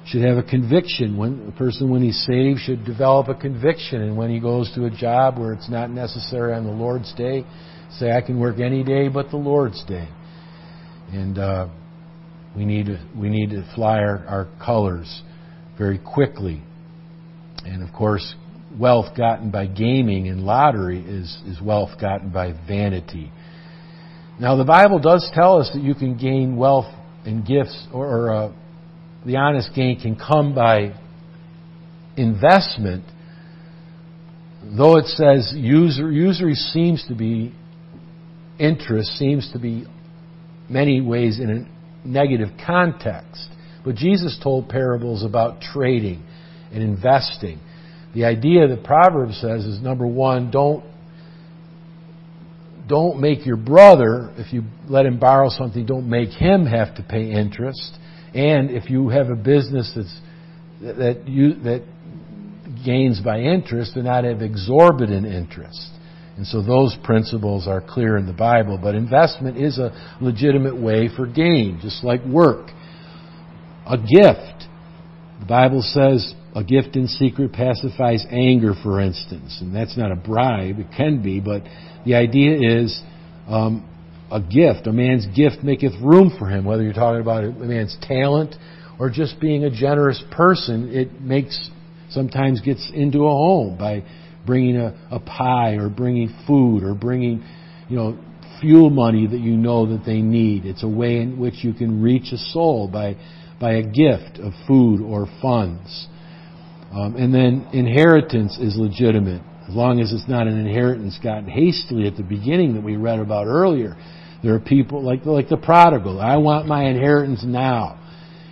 [0.07, 1.17] should have a conviction.
[1.17, 4.87] When a person, when he's saved, should develop a conviction, and when he goes to
[4.87, 7.45] a job where it's not necessary on the Lord's day,
[7.99, 10.09] say, "I can work any day but the Lord's day."
[11.13, 11.69] And uh,
[12.57, 15.23] we need to we need to fly our, our colors
[15.77, 16.63] very quickly.
[17.65, 18.35] And of course,
[18.79, 23.33] wealth gotten by gaming and lottery is, is wealth gotten by vanity.
[24.39, 26.93] Now, the Bible does tell us that you can gain wealth
[27.25, 28.53] and gifts, or, or uh,
[29.27, 30.95] the honest gain can come by
[32.17, 33.05] investment,
[34.63, 37.53] though it says usury, seems to be
[38.59, 39.85] interest, seems to be
[40.69, 43.49] many ways in a negative context.
[43.85, 46.25] But Jesus told parables about trading
[46.73, 47.61] and investing.
[48.15, 50.85] The idea that Proverbs says is number one, don't
[52.89, 57.03] don't make your brother, if you let him borrow something, don't make him have to
[57.03, 57.99] pay interest.
[58.35, 60.21] And if you have a business that's,
[60.81, 61.85] that, you, that
[62.85, 65.91] gains by interest, do not have exorbitant interest.
[66.37, 68.79] And so those principles are clear in the Bible.
[68.81, 72.71] But investment is a legitimate way for gain, just like work.
[73.87, 74.69] A gift.
[75.41, 79.59] The Bible says a gift in secret pacifies anger, for instance.
[79.61, 80.79] And that's not a bribe.
[80.79, 81.63] It can be, but
[82.05, 83.01] the idea is
[83.49, 83.89] um,
[84.31, 84.87] a gift.
[84.87, 86.65] A man's gift maketh room for him.
[86.65, 88.55] Whether you're talking about a man's talent
[88.99, 91.71] or just being a generous person, it makes
[92.11, 94.05] sometimes gets into a home by
[94.47, 97.45] bringing a, a pie or bringing food or bringing,
[97.89, 98.19] you know,
[98.61, 100.65] fuel money that you know that they need.
[100.65, 103.17] It's a way in which you can reach a soul by
[103.61, 106.09] by a gift of food or funds.
[106.93, 112.07] Um, and then inheritance is legitimate as long as it's not an inheritance gotten hastily
[112.07, 113.97] at the beginning that we read about earlier.
[114.43, 116.21] There are people like, like the prodigal.
[116.21, 117.99] I want my inheritance now.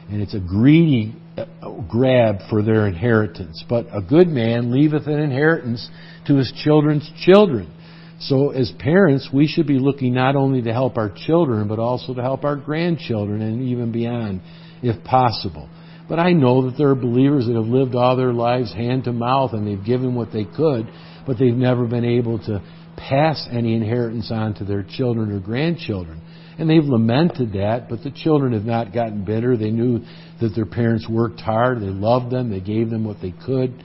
[0.08, 1.44] And it's a greedy uh,
[1.88, 3.64] grab for their inheritance.
[3.68, 5.88] But a good man leaveth an inheritance
[6.26, 7.72] to his children's children.
[8.20, 12.14] So as parents, we should be looking not only to help our children, but also
[12.14, 14.40] to help our grandchildren and even beyond,
[14.82, 15.68] if possible.
[16.08, 19.12] But I know that there are believers that have lived all their lives hand to
[19.12, 20.88] mouth and they've given what they could,
[21.26, 22.62] but they've never been able to
[22.96, 26.20] pass any inheritance on to their children or grandchildren.
[26.58, 29.56] And they've lamented that, but the children have not gotten bitter.
[29.56, 30.00] They knew
[30.40, 33.82] that their parents worked hard, they loved them, they gave them what they could.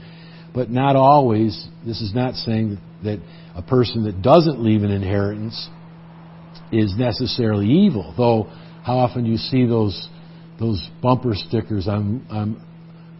[0.54, 3.18] But not always, this is not saying that
[3.56, 5.68] a person that doesn't leave an inheritance
[6.70, 8.44] is necessarily evil, though
[8.84, 10.08] how often do you see those
[10.60, 12.62] those bumper stickers, I'm, I'm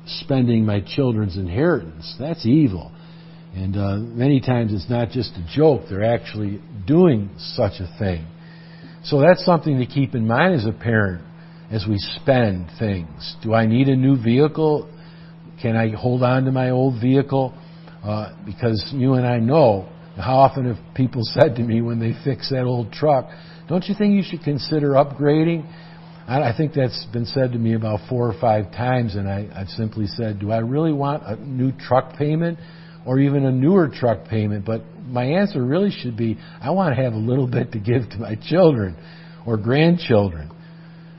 [0.06, 2.14] spending my children's inheritance.
[2.18, 2.92] That's evil.
[3.54, 8.26] And uh, many times it's not just a joke, they're actually doing such a thing.
[9.04, 11.24] So that's something to keep in mind as a parent
[11.70, 13.36] as we spend things.
[13.42, 14.90] Do I need a new vehicle?
[15.62, 17.54] Can I hold on to my old vehicle?
[18.04, 22.12] Uh, because you and I know how often have people said to me when they
[22.24, 23.28] fix that old truck,
[23.68, 25.70] don't you think you should consider upgrading?
[26.28, 29.68] I think that's been said to me about four or five times, and I, I've
[29.70, 32.58] simply said, Do I really want a new truck payment
[33.06, 34.64] or even a newer truck payment?
[34.64, 38.08] But my answer really should be I want to have a little bit to give
[38.10, 38.96] to my children
[39.46, 40.50] or grandchildren.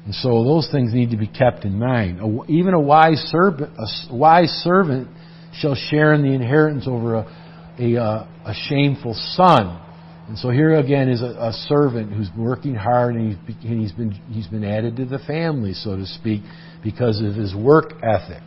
[0.05, 2.19] And so those things need to be kept in mind.
[2.49, 5.07] Even a wise servant, a wise servant
[5.53, 9.79] shall share in the inheritance over a, a, uh, a shameful son.
[10.27, 13.91] And so here again is a, a servant who's working hard and he's, and he's,
[13.91, 16.41] been, he's been added to the family, so to speak,
[16.83, 18.43] because of his work ethic.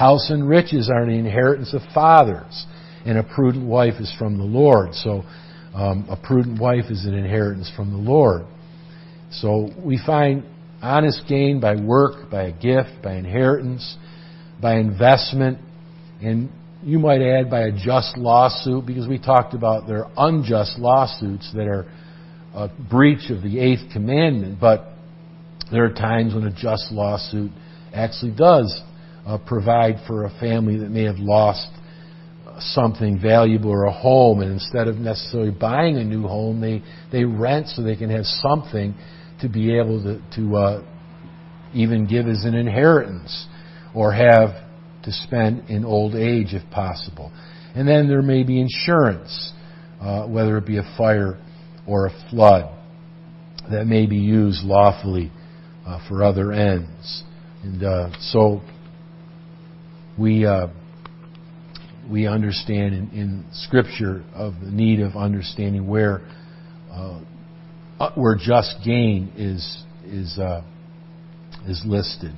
[0.00, 2.64] House and riches are an inheritance of fathers.
[3.04, 4.94] and a prudent wife is from the Lord.
[4.94, 5.24] So
[5.74, 8.44] um, a prudent wife is an inheritance from the Lord.
[9.30, 10.44] So we find
[10.80, 13.98] honest gain by work, by a gift, by inheritance,
[14.60, 15.58] by investment,
[16.22, 16.48] and
[16.82, 21.52] you might add by a just lawsuit, because we talked about there are unjust lawsuits
[21.54, 21.86] that are
[22.54, 24.92] a breach of the eighth commandment, but
[25.70, 27.50] there are times when a just lawsuit
[27.92, 28.80] actually does
[29.26, 31.68] uh, provide for a family that may have lost
[32.58, 37.24] something valuable or a home, and instead of necessarily buying a new home, they, they
[37.24, 38.94] rent so they can have something
[39.40, 40.84] to be able to, to uh,
[41.74, 43.46] even give as an inheritance
[43.94, 44.50] or have
[45.04, 47.32] to spend in old age if possible.
[47.74, 49.52] And then there may be insurance,
[50.00, 51.40] uh, whether it be a fire
[51.86, 52.76] or a flood,
[53.70, 55.30] that may be used lawfully
[55.86, 57.22] uh, for other ends.
[57.62, 58.62] And uh, so
[60.20, 60.68] we uh,
[62.10, 66.20] we understand in, in, Scripture of the need of understanding where
[66.92, 67.20] uh,
[67.98, 70.62] uh, where just gain is is uh,
[71.66, 72.32] is listed.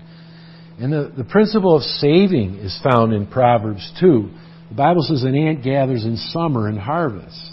[0.79, 4.31] And the, the principle of saving is found in Proverbs 2.
[4.71, 7.53] The Bible says an ant gathers in summer and harvest.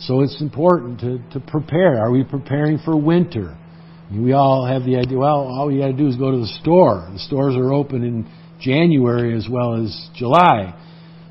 [0.00, 2.00] So it's important to, to prepare.
[2.00, 3.56] Are we preparing for winter?
[4.12, 6.52] We all have the idea, well, all you got to do is go to the
[6.60, 7.08] store.
[7.12, 8.28] The stores are open in
[8.64, 10.74] January as well as July.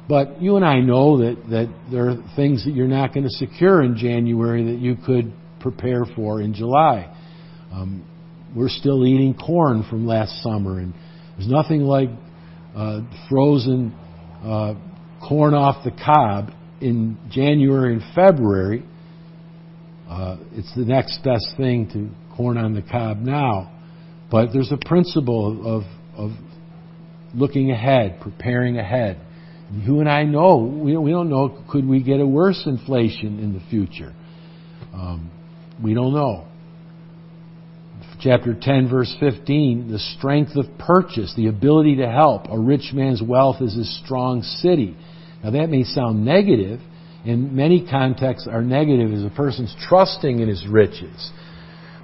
[0.08, 3.30] But you and I know that, that there are things that you're not going to
[3.30, 7.16] secure in January that you could prepare for in July.
[7.72, 8.06] Um,
[8.56, 10.94] we're still eating corn from last summer, and
[11.38, 12.10] there's nothing like
[12.76, 13.94] uh, frozen
[14.44, 14.76] uh,
[15.28, 18.84] corn off the cob in January and February.
[20.10, 23.72] Uh, it's the next best thing to corn on the cob now.
[24.30, 25.84] But there's a principle of,
[26.18, 26.32] of
[27.34, 29.20] looking ahead, preparing ahead.
[29.72, 33.62] You and I know, we, don't know, could we get a worse inflation in the
[33.70, 34.14] future?
[34.94, 35.32] Um,
[35.84, 36.48] we don't know.
[38.20, 42.46] Chapter 10, verse 15, the strength of purchase, the ability to help.
[42.50, 44.96] A rich man's wealth is a strong city.
[45.44, 46.80] Now that may sound negative.
[47.26, 51.32] In many contexts are negative as a person's trusting in his riches.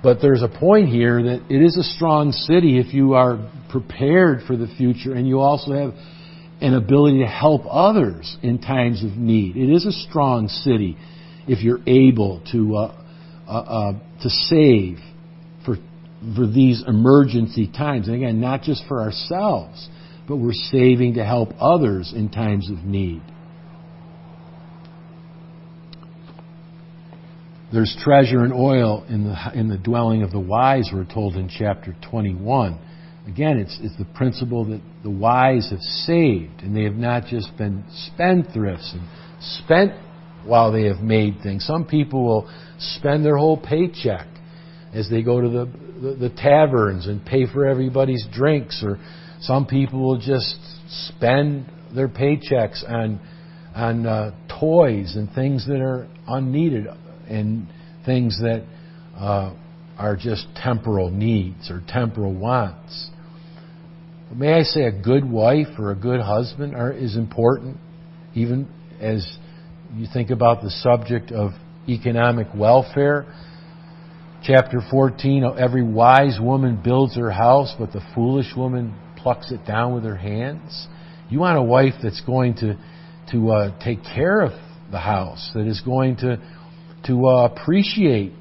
[0.02, 4.44] But there's a point here that it is a strong city if you are prepared
[4.48, 5.94] for the future and you also have
[6.62, 9.58] an ability to help others in times of need.
[9.58, 10.98] It is a strong city
[11.48, 12.96] if you're able to uh,
[13.48, 15.00] uh, uh, to save
[15.66, 15.78] for
[16.36, 18.08] for these emergency times.
[18.08, 19.90] And again, not just for ourselves,
[20.28, 23.22] but we're saving to help others in times of need.
[27.72, 31.50] There's treasure and oil in the, in the dwelling of the wise, we're told in
[31.50, 32.80] chapter 21.
[33.28, 37.56] Again, it's, it's the principle that the wise have saved, and they have not just
[37.58, 39.08] been spendthrifts and
[39.42, 39.92] spent
[40.46, 41.64] while they have made things.
[41.64, 44.26] Some people will spend their whole paycheck
[44.92, 45.66] as they go to the,
[46.02, 48.98] the, the taverns and pay for everybody's drinks, or
[49.42, 53.20] some people will just spend their paychecks on
[53.76, 56.88] on uh, toys and things that are unneeded
[57.30, 57.68] and
[58.06, 58.64] things that
[59.18, 59.54] uh,
[59.98, 63.10] are just temporal needs or temporal wants.
[64.34, 67.78] May I say a good wife or a good husband are, is important,
[68.36, 68.68] even
[69.02, 69.38] as
[69.96, 71.52] you think about the subject of
[71.88, 73.26] economic welfare.
[74.44, 79.94] Chapter 14 Every wise woman builds her house, but the foolish woman plucks it down
[79.94, 80.88] with her hands.
[81.30, 82.78] You want a wife that's going to,
[83.32, 84.52] to uh, take care of
[84.92, 86.40] the house, that is going to
[87.10, 88.32] to uh, appreciate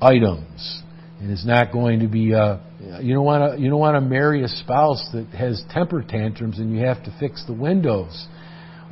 [0.00, 0.82] items
[1.20, 2.58] and is not going to be uh,
[3.00, 6.58] you don't want to you don't want to marry a spouse that has temper tantrums
[6.58, 8.28] and you have to fix the windows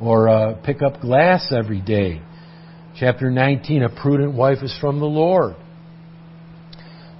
[0.01, 2.21] or uh, pick up glass every day.
[2.99, 5.55] Chapter 19, a prudent wife is from the Lord.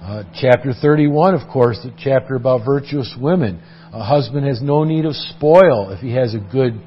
[0.02, 3.62] Uh, chapter 31, of course, the chapter about virtuous women.
[3.92, 6.80] A husband has no need of spoil if he has a good,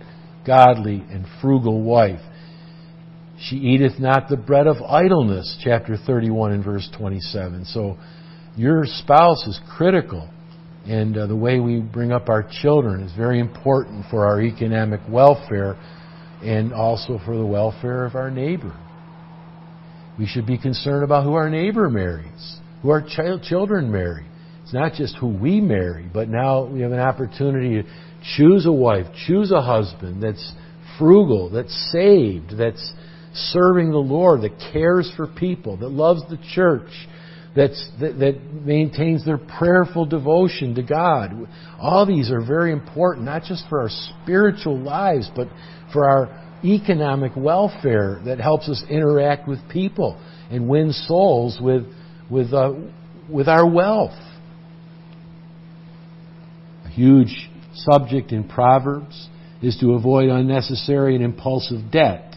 [0.45, 2.19] godly, and frugal wife.
[3.41, 7.65] She eateth not the bread of idleness, chapter 31 and verse 27.
[7.65, 7.97] So
[8.55, 10.29] your spouse is critical.
[10.85, 15.01] And uh, the way we bring up our children is very important for our economic
[15.09, 15.75] welfare
[16.43, 18.75] and also for the welfare of our neighbor.
[20.19, 24.25] We should be concerned about who our neighbor marries, who our child, children marry.
[24.63, 27.89] It's not just who we marry, but now we have an opportunity to
[28.35, 30.51] choose a wife, choose a husband that's
[30.97, 32.93] frugal, that's saved, that's
[33.33, 36.89] serving the Lord, that cares for people, that loves the church,
[37.55, 41.47] that's, that, that maintains their prayerful devotion to God.
[41.79, 43.89] All these are very important, not just for our
[44.23, 45.47] spiritual lives, but
[45.91, 51.83] for our economic welfare that helps us interact with people and win souls with,
[52.29, 52.73] with, uh,
[53.29, 54.17] with our wealth.
[56.85, 59.29] A huge subject in Proverbs
[59.61, 62.30] is to avoid unnecessary and impulsive debt.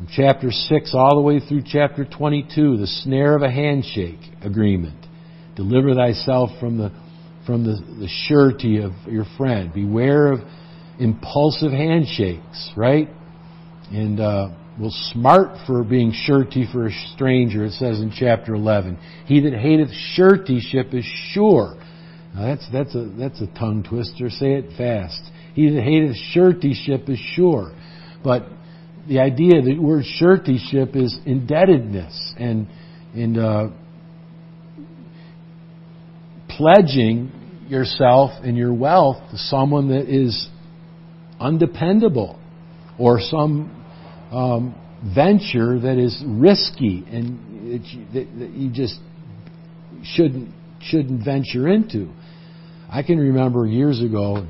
[0.00, 4.96] From chapter 6 all the way through chapter 22, the snare of a handshake agreement.
[5.56, 6.90] Deliver thyself from the,
[7.44, 9.74] from the, the surety of your friend.
[9.74, 10.40] Beware of
[10.98, 13.10] impulsive handshakes, right?
[13.90, 14.48] And uh,
[14.80, 18.98] will smart for being surety for a stranger, it says in chapter 11.
[19.26, 21.76] He that hateth suretyship is sure.
[22.34, 24.30] Now that's, that's, a, that's a tongue twister.
[24.30, 25.20] Say it fast.
[25.52, 27.74] He that hateth suretyship is sure.
[28.24, 28.44] But
[29.08, 32.68] the idea, the word suretyship is indebtedness and,
[33.14, 33.68] and uh,
[36.48, 37.32] pledging
[37.68, 40.48] yourself and your wealth to someone that is
[41.38, 42.38] undependable
[42.98, 43.84] or some
[44.30, 44.74] um,
[45.14, 48.98] venture that is risky and that you, that, that you just
[50.02, 52.10] shouldn't shouldn't venture into.
[52.88, 54.46] I can remember years ago,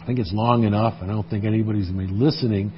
[0.00, 2.72] I think it's long enough, I don't think anybody's going to be listening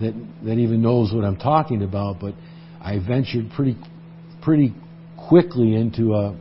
[0.00, 0.14] that
[0.44, 2.34] that even knows what I'm talking about, but
[2.80, 3.76] I ventured pretty
[4.42, 4.74] pretty
[5.28, 6.36] quickly into a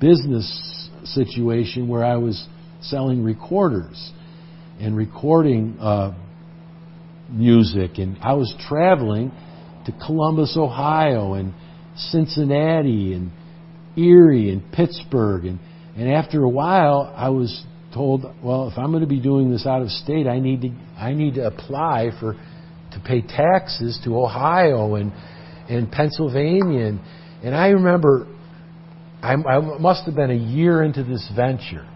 [0.00, 2.48] business situation where I was
[2.80, 4.12] selling recorders
[4.80, 6.14] and recording uh,
[7.30, 9.30] music, and I was traveling
[9.86, 11.54] to Columbus, Ohio, and
[11.96, 13.30] Cincinnati, and
[13.96, 15.58] Erie, and Pittsburgh, and
[15.96, 19.66] and after a while, I was told, well, if I'm going to be doing this
[19.66, 22.36] out of state, I need to I need to apply for
[22.92, 25.12] to pay taxes to Ohio and
[25.68, 26.86] and Pennsylvania.
[26.86, 27.00] And,
[27.42, 28.26] and I remember
[29.22, 31.86] I, I must have been a year into this venture,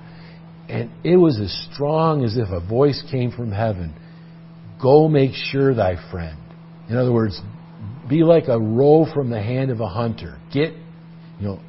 [0.69, 3.95] and it was as strong as if a voice came from heaven.
[4.81, 6.39] Go make sure thy friend.
[6.89, 7.41] In other words,
[8.09, 10.39] be like a roe from the hand of a hunter.
[10.53, 10.75] Get,
[11.41, 11.61] you know,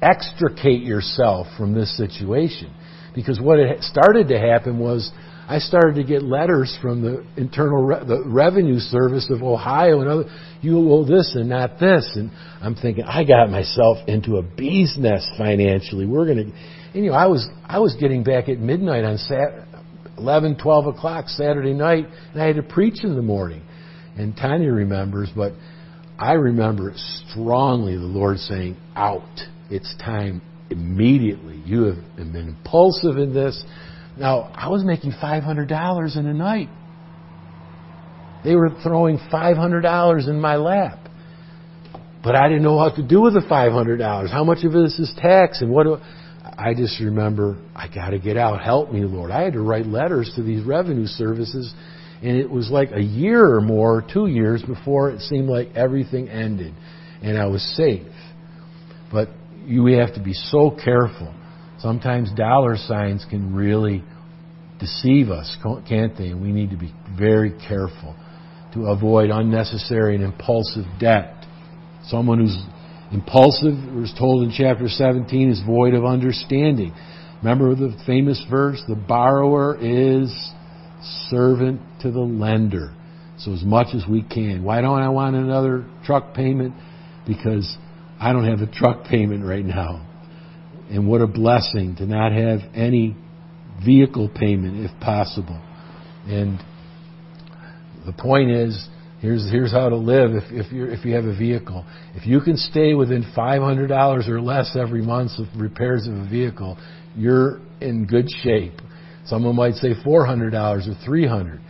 [0.00, 2.72] extricate yourself from this situation.
[3.14, 5.10] Because what had started to happen was
[5.52, 10.08] I started to get letters from the Internal Re- the Revenue Service of Ohio and
[10.08, 10.24] other.
[10.62, 12.30] You owe this and not this, and
[12.62, 16.06] I'm thinking I got myself into a bee's nest financially.
[16.06, 16.44] We're gonna,
[16.94, 19.68] and you know, I was I was getting back at midnight on Sat,
[20.16, 23.60] 11, 12 o'clock Saturday night, and I had to preach in the morning.
[24.16, 25.52] And Tanya remembers, but
[26.18, 26.94] I remember
[27.28, 29.42] strongly the Lord saying, "Out!
[29.68, 30.40] It's time
[30.70, 31.60] immediately.
[31.66, 33.62] You have been impulsive in this."
[34.18, 36.68] Now, I was making $500 in a night.
[38.44, 40.98] They were throwing $500 in my lap.
[42.22, 44.30] But I didn't know what to do with the $500.
[44.30, 45.96] How much of this is tax and what do
[46.44, 48.62] I just remember I got to get out.
[48.62, 49.30] Help me, Lord.
[49.30, 51.72] I had to write letters to these revenue services
[52.22, 56.28] and it was like a year or more, 2 years before it seemed like everything
[56.28, 56.74] ended
[57.22, 58.06] and I was safe.
[59.10, 59.28] But
[59.64, 61.34] you have to be so careful
[61.82, 64.04] Sometimes dollar signs can really
[64.78, 65.56] deceive us,
[65.88, 66.28] can't they?
[66.28, 68.14] And we need to be very careful
[68.74, 71.44] to avoid unnecessary and impulsive debt.
[72.04, 72.56] Someone who's
[73.12, 76.94] impulsive, was told in chapter 17, is void of understanding.
[77.42, 78.80] Remember the famous verse?
[78.86, 80.32] The borrower is
[81.30, 82.94] servant to the lender.
[83.38, 84.62] So as much as we can.
[84.62, 86.74] Why don't I want another truck payment?
[87.26, 87.76] Because
[88.20, 90.08] I don't have a truck payment right now.
[90.92, 93.16] And what a blessing to not have any
[93.82, 95.58] vehicle payment if possible.
[96.26, 96.62] And
[98.04, 98.88] the point is,
[99.22, 101.86] here's, here's how to live if, if, you if you have a vehicle.
[102.14, 106.76] If you can stay within $500 or less every month of repairs of a vehicle,
[107.16, 108.74] you're in good shape.
[109.24, 111.60] Someone might say $400 or 300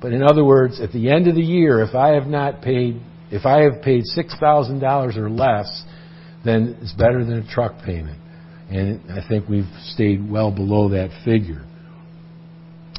[0.00, 2.98] But in other words, at the end of the year, if I have not paid,
[3.30, 5.84] if I have paid $6,000 or less,
[6.46, 8.18] then it's better than a truck payment.
[8.70, 11.64] And I think we've stayed well below that figure.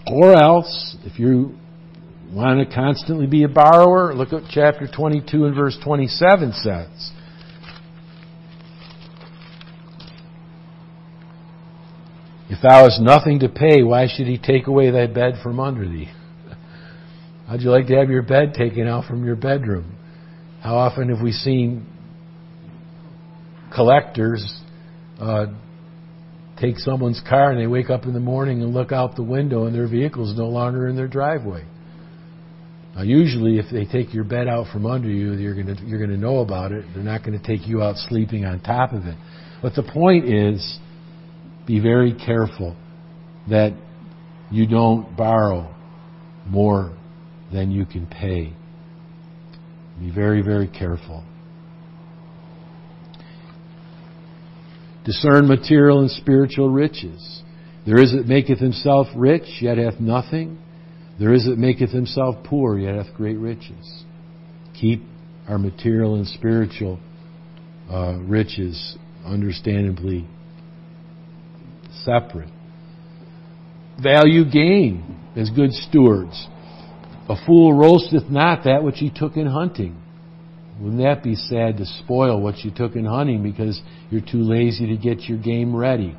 [0.06, 1.56] Or else, if you
[2.32, 7.12] want to constantly be a borrower, look at chapter 22 and verse 27 says.
[12.50, 15.88] If thou hast nothing to pay, why should he take away thy bed from under
[15.88, 16.10] thee?
[17.48, 19.96] How'd you like to have your bed taken out from your bedroom?
[20.62, 21.86] How often have we seen
[23.74, 24.62] collectors
[25.20, 25.46] uh,
[26.62, 29.66] take someone's car and they wake up in the morning and look out the window
[29.66, 31.66] and their vehicle's no longer in their driveway.
[32.96, 35.98] Now, usually, if they take your bed out from under you, you're going to you're
[35.98, 36.86] going to know about it.
[36.94, 39.18] They're not going to take you out sleeping on top of it.
[39.62, 40.80] But the point is,
[41.66, 42.76] be very careful
[43.50, 43.74] that
[44.52, 45.74] you don't borrow
[46.46, 46.98] more
[47.54, 48.54] than you can pay.
[50.00, 51.24] Be very, very careful.
[55.06, 57.42] Discern material and spiritual riches.
[57.86, 60.60] There is that maketh himself rich, yet hath nothing.
[61.20, 64.04] There is that maketh himself poor, yet hath great riches.
[64.80, 65.04] Keep
[65.48, 67.00] our material and spiritual
[67.90, 70.28] uh, riches understandably
[72.04, 72.50] separate.
[74.02, 76.48] Value gain as good stewards.
[77.30, 80.01] A fool roasteth not that which he took in hunting.
[80.82, 83.80] Wouldn't that be sad to spoil what you took in hunting because
[84.10, 86.16] you're too lazy to get your game ready?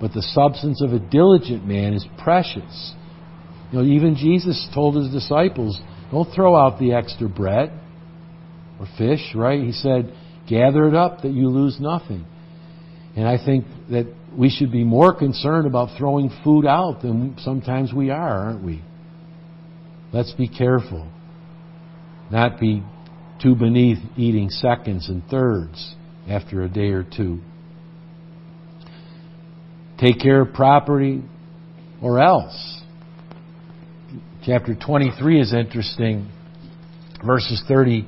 [0.00, 2.92] But the substance of a diligent man is precious.
[3.70, 7.72] You know, even Jesus told his disciples, don't throw out the extra bread
[8.78, 9.62] or fish, right?
[9.62, 10.12] He said,
[10.46, 12.26] gather it up that you lose nothing.
[13.16, 17.94] And I think that we should be more concerned about throwing food out than sometimes
[17.94, 18.82] we are, aren't we?
[20.12, 21.10] Let's be careful.
[22.30, 22.82] Not be
[23.42, 25.94] too beneath eating seconds and thirds
[26.28, 27.40] after a day or two.
[29.98, 31.22] Take care of property
[32.00, 32.82] or else.
[34.44, 36.28] Chapter 23 is interesting.
[37.24, 38.06] Verses 30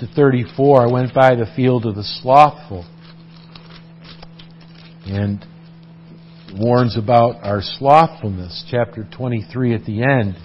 [0.00, 0.82] to 34.
[0.82, 2.84] I went by the field of the slothful
[5.06, 5.44] and
[6.52, 8.64] warns about our slothfulness.
[8.70, 10.36] Chapter 23 at the end.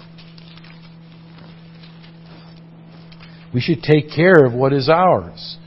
[3.53, 5.57] We should take care of what is ours.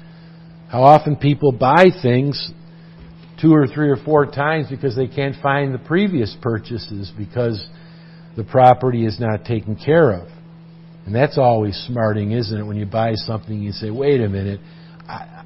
[0.68, 2.50] How often people buy things
[3.40, 7.66] two or three or four times because they can't find the previous purchases because
[8.36, 10.28] the property is not taken care of.
[11.06, 12.62] And that's always smarting, isn't it?
[12.62, 14.60] When you buy something, you say, wait a minute,
[15.06, 15.44] I,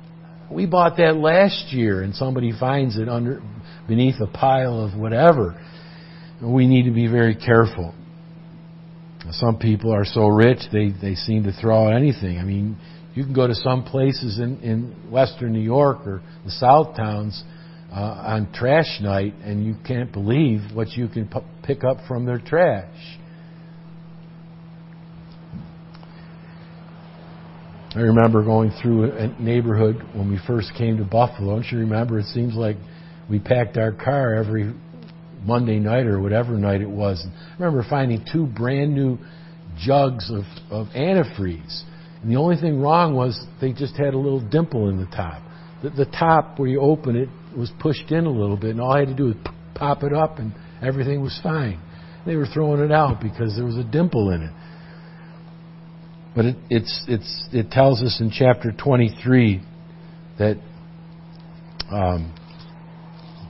[0.51, 3.43] we bought that last year and somebody finds it under,
[3.89, 5.61] beneath a pile of whatever.
[6.41, 7.95] We need to be very careful.
[9.33, 12.39] Some people are so rich they, they seem to throw out anything.
[12.39, 12.77] I mean,
[13.15, 17.43] you can go to some places in, in western New York or the south towns
[17.93, 22.27] uh, on trash night and you can't believe what you can p- pick up from
[22.27, 23.19] their trash.
[27.95, 31.55] I remember going through a neighborhood when we first came to Buffalo.
[31.55, 32.19] Don't you remember?
[32.19, 32.77] It seems like
[33.29, 34.75] we packed our car every
[35.45, 37.23] Monday night or whatever night it was.
[37.23, 39.19] And I remember finding two brand new
[39.79, 41.83] jugs of, of antifreeze.
[42.23, 45.43] And the only thing wrong was they just had a little dimple in the top.
[45.83, 48.93] The, the top where you open it was pushed in a little bit, and all
[48.93, 49.37] I had to do was
[49.75, 51.81] pop it up, and everything was fine.
[52.27, 54.53] They were throwing it out because there was a dimple in it.
[56.35, 59.63] But it, it's, it's, it tells us in chapter 23
[60.39, 60.57] that,
[61.91, 62.35] um,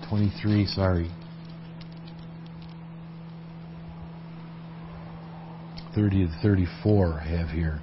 [0.08, 1.10] 23, sorry,
[5.94, 7.80] 30 to 34 I have here.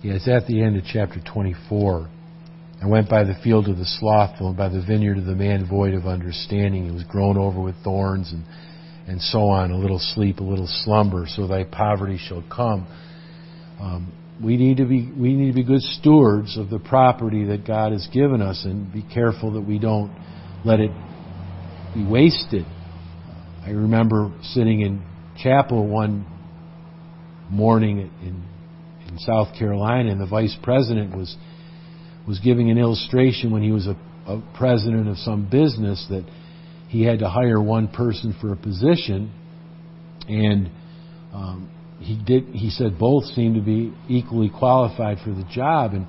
[0.00, 2.08] Yeah, it's at the end of chapter 24.
[2.80, 5.66] I went by the field of the slothful and by the vineyard of the man
[5.68, 6.86] void of understanding.
[6.86, 8.44] It was grown over with thorns and,
[9.08, 9.72] and so on.
[9.72, 12.86] A little sleep, a little slumber, so thy poverty shall come.
[13.80, 17.66] Um, we need to be we need to be good stewards of the property that
[17.66, 20.12] God has given us and be careful that we don't
[20.64, 20.92] let it
[21.94, 22.64] be wasted.
[23.64, 25.02] I remember sitting in
[25.42, 26.26] chapel one
[27.50, 28.44] morning in
[29.08, 31.36] in South Carolina and the vice president was
[32.26, 36.24] was giving an illustration when he was a, a president of some business that
[36.88, 39.32] he had to hire one person for a position
[40.28, 40.70] and
[41.32, 41.70] um,
[42.00, 42.44] he did.
[42.52, 46.08] He said both seemed to be equally qualified for the job, and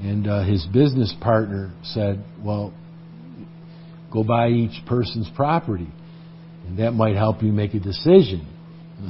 [0.00, 2.72] and uh, his business partner said, "Well,
[4.12, 5.88] go by each person's property,
[6.66, 8.48] and that might help you make a decision.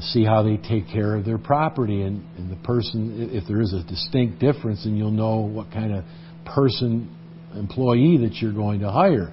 [0.00, 3.74] See how they take care of their property, and, and the person, if there is
[3.74, 6.04] a distinct difference, and you'll know what kind of
[6.46, 7.14] person,
[7.54, 9.32] employee that you're going to hire."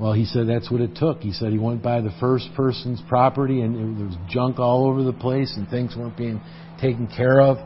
[0.00, 1.20] Well, he said that's what it took.
[1.20, 5.02] He said he went by the first person's property and there was junk all over
[5.02, 6.40] the place and things weren't being
[6.80, 7.58] taken care of.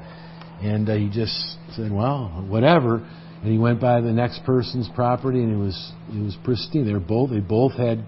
[0.60, 1.32] And uh, he just
[1.76, 2.96] said, well, whatever.
[3.42, 6.92] And he went by the next person's property and it was it was pristine.
[6.92, 8.04] They both they both had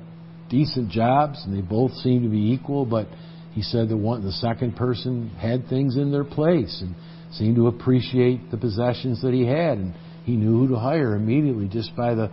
[0.48, 2.84] decent jobs and they both seemed to be equal.
[2.84, 3.06] But
[3.52, 6.96] he said the one the second person had things in their place and
[7.32, 9.78] seemed to appreciate the possessions that he had.
[9.78, 12.30] And He knew who to hire immediately just by the,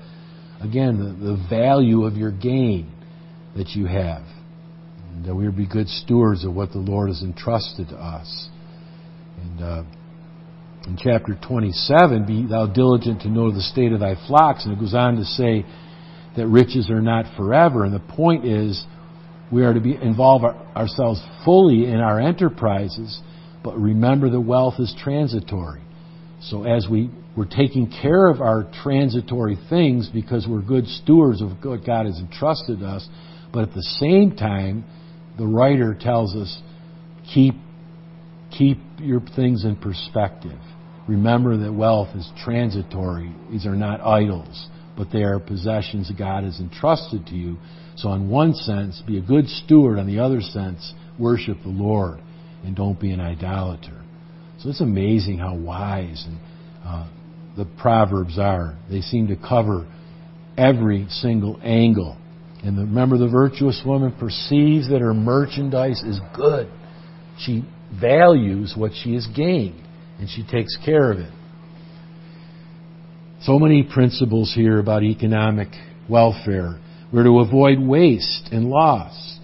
[0.63, 2.91] again, the, the value of your gain
[3.55, 4.23] that you have.
[5.11, 8.49] And that we would be good stewards of what the Lord has entrusted to us.
[9.41, 9.83] And uh,
[10.87, 14.65] in chapter 27, be thou diligent to know the state of thy flocks.
[14.65, 15.65] And it goes on to say
[16.35, 17.85] that riches are not forever.
[17.85, 18.83] And the point is,
[19.51, 23.21] we are to be, involve our, ourselves fully in our enterprises,
[23.63, 25.81] but remember that wealth is transitory.
[26.41, 31.63] So as we, we're taking care of our transitory things because we're good stewards of
[31.63, 33.07] what God has entrusted us,
[33.51, 34.85] but at the same time,
[35.37, 36.61] the writer tells us,
[37.33, 37.55] keep,
[38.55, 40.59] keep your things in perspective.
[41.07, 43.33] Remember that wealth is transitory.
[43.51, 47.57] These are not idols, but they are possessions God has entrusted to you.
[47.95, 49.99] So, in one sense, be a good steward.
[49.99, 52.19] On the other sense, worship the Lord
[52.63, 54.01] and don't be an idolater.
[54.59, 56.39] So, it's amazing how wise and
[56.85, 57.07] uh,
[57.57, 58.77] the Proverbs are.
[58.89, 59.87] They seem to cover
[60.57, 62.17] every single angle.
[62.63, 66.71] And remember, the virtuous woman perceives that her merchandise is good.
[67.39, 67.63] She
[67.99, 69.81] values what she has gained
[70.19, 71.31] and she takes care of it.
[73.41, 75.67] So many principles here about economic
[76.09, 76.79] welfare.
[77.11, 79.39] We're to avoid waste and loss.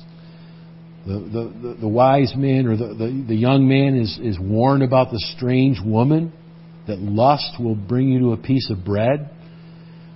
[1.05, 4.83] The, the, the, the wise man or the, the, the young man is, is warned
[4.83, 6.31] about the strange woman,
[6.89, 9.29] that lust will bring you to a piece of bread.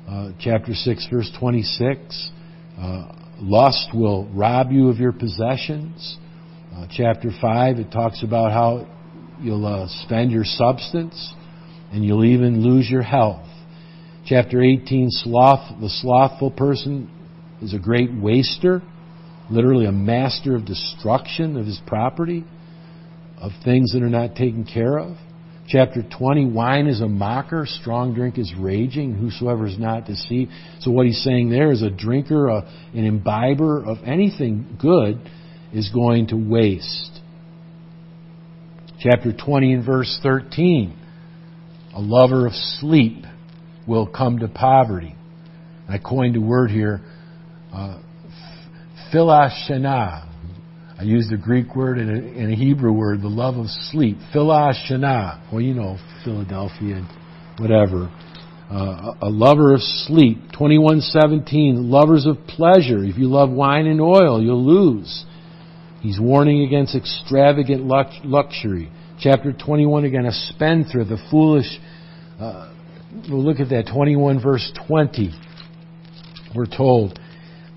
[0.08, 2.30] Uh, chapter 6, verse 26.
[2.78, 6.18] Uh, lust will rob you of your possessions.
[6.76, 8.86] Uh, chapter 5, it talks about how
[9.44, 11.34] You'll uh, spend your substance,
[11.92, 13.46] and you'll even lose your health.
[14.26, 17.10] Chapter 18, sloth, the slothful person
[17.62, 18.82] is a great waster,
[19.50, 22.46] literally a master of destruction of his property,
[23.38, 25.18] of things that are not taken care of.
[25.68, 30.52] Chapter 20, wine is a mocker, strong drink is raging, whosoever is not deceived.
[30.82, 35.22] So what he's saying there is a drinker, a, an imbiber of anything good
[35.74, 37.20] is going to waste.
[39.00, 40.98] Chapter 20 and verse 13.
[41.96, 43.24] A lover of sleep
[43.88, 45.16] will come to poverty.
[45.88, 47.02] I coined a word here,
[47.74, 48.00] uh.
[51.04, 54.16] I used a Greek word and a, and a, Hebrew word, the love of sleep.
[54.34, 55.52] Philashana.
[55.52, 57.06] Well, you know, Philadelphia
[57.60, 58.10] whatever.
[58.72, 60.38] Uh, a lover of sleep.
[60.54, 63.04] 2117, lovers of pleasure.
[63.04, 65.26] If you love wine and oil, you'll lose.
[66.00, 68.90] He's warning against extravagant luxury.
[69.20, 71.68] Chapter 21 again, a spendthrift, the foolish.
[72.40, 72.74] Uh,
[73.30, 75.34] we'll look at that 21 verse 20.
[76.56, 77.20] We're told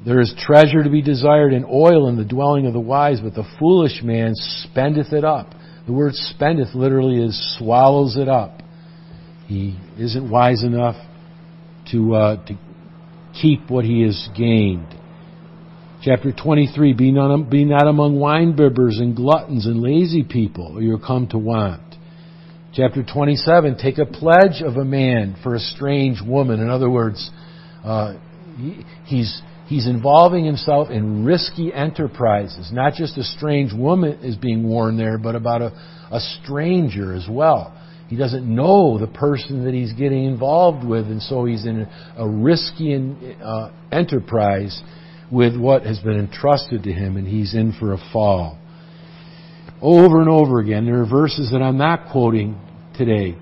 [0.07, 3.35] there is treasure to be desired in oil in the dwelling of the wise, but
[3.35, 5.53] the foolish man spendeth it up.
[5.87, 8.63] The word spendeth literally is swallows it up.
[9.47, 10.97] He isn't wise enough
[11.91, 12.59] to uh, to
[13.41, 14.95] keep what he has gained.
[16.03, 21.01] Chapter 23, be not, be not among winebibbers and gluttons and lazy people, or you'll
[21.05, 21.83] come to want.
[22.75, 26.61] Chapter 27, take a pledge of a man for a strange woman.
[26.61, 27.31] In other words,
[27.83, 28.15] uh,
[28.57, 32.71] he, he's, he's involving himself in risky enterprises.
[32.73, 35.73] Not just a strange woman is being warned there, but about a,
[36.11, 37.73] a stranger as well.
[38.09, 42.29] He doesn't know the person that he's getting involved with, and so he's in a,
[42.29, 42.95] risky
[43.43, 44.81] uh, enterprise
[45.31, 48.59] with what has been entrusted to him, and he's in for a fall.
[49.83, 52.59] Over and over again, there are verses that I'm not quoting
[52.97, 53.37] today.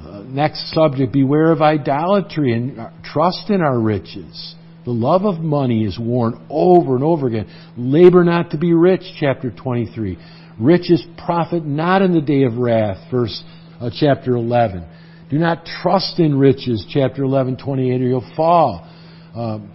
[0.00, 4.54] Uh, next subject, beware of idolatry and uh, trust in our riches.
[4.84, 7.46] The love of money is warned over and over again.
[7.76, 10.18] Labor not to be rich, chapter 23.
[10.58, 13.42] Riches profit not in the day of wrath, verse
[13.80, 14.86] uh, chapter 11.
[15.30, 18.88] Do not trust in riches, chapter 11, 28, or you'll fall.
[19.34, 19.72] Um,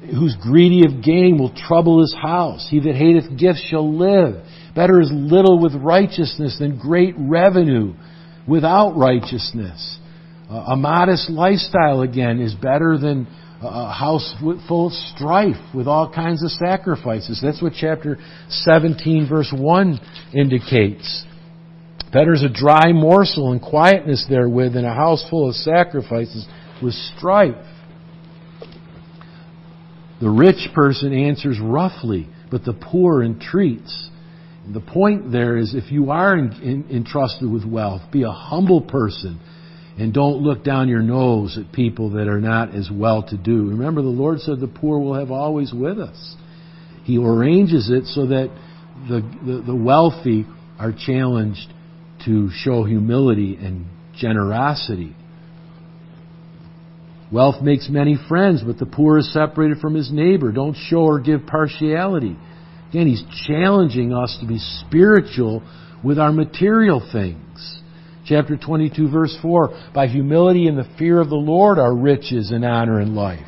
[0.00, 2.66] who's greedy of gain will trouble his house.
[2.70, 4.44] He that hateth gifts shall live.
[4.74, 7.94] Better is little with righteousness than great revenue
[8.46, 9.98] without righteousness.
[10.50, 13.26] Uh, a modest lifestyle, again, is better than
[13.62, 14.34] a house
[14.68, 17.40] full of strife with all kinds of sacrifices.
[17.42, 20.00] That's what chapter 17, verse 1
[20.34, 21.24] indicates.
[22.12, 26.46] Better is a dry morsel and quietness therewith than a house full of sacrifices
[26.82, 27.54] with strife.
[30.20, 34.10] The rich person answers roughly, but the poor entreats.
[34.72, 39.40] The point there is if you are entrusted with wealth, be a humble person
[39.98, 43.68] and don't look down your nose at people that are not as well to do.
[43.70, 46.36] Remember, the Lord said the poor will have always with us.
[47.04, 48.50] He arranges it so that
[49.08, 50.44] the, the, the wealthy
[50.78, 51.72] are challenged
[52.26, 55.14] to show humility and generosity.
[57.32, 60.52] Wealth makes many friends, but the poor is separated from his neighbor.
[60.52, 62.36] Don't show or give partiality.
[62.90, 65.62] Again, he's challenging us to be spiritual
[66.04, 67.80] with our material things.
[68.26, 72.64] Chapter 22 verse 4, by humility and the fear of the Lord are riches and
[72.64, 73.46] honor and life.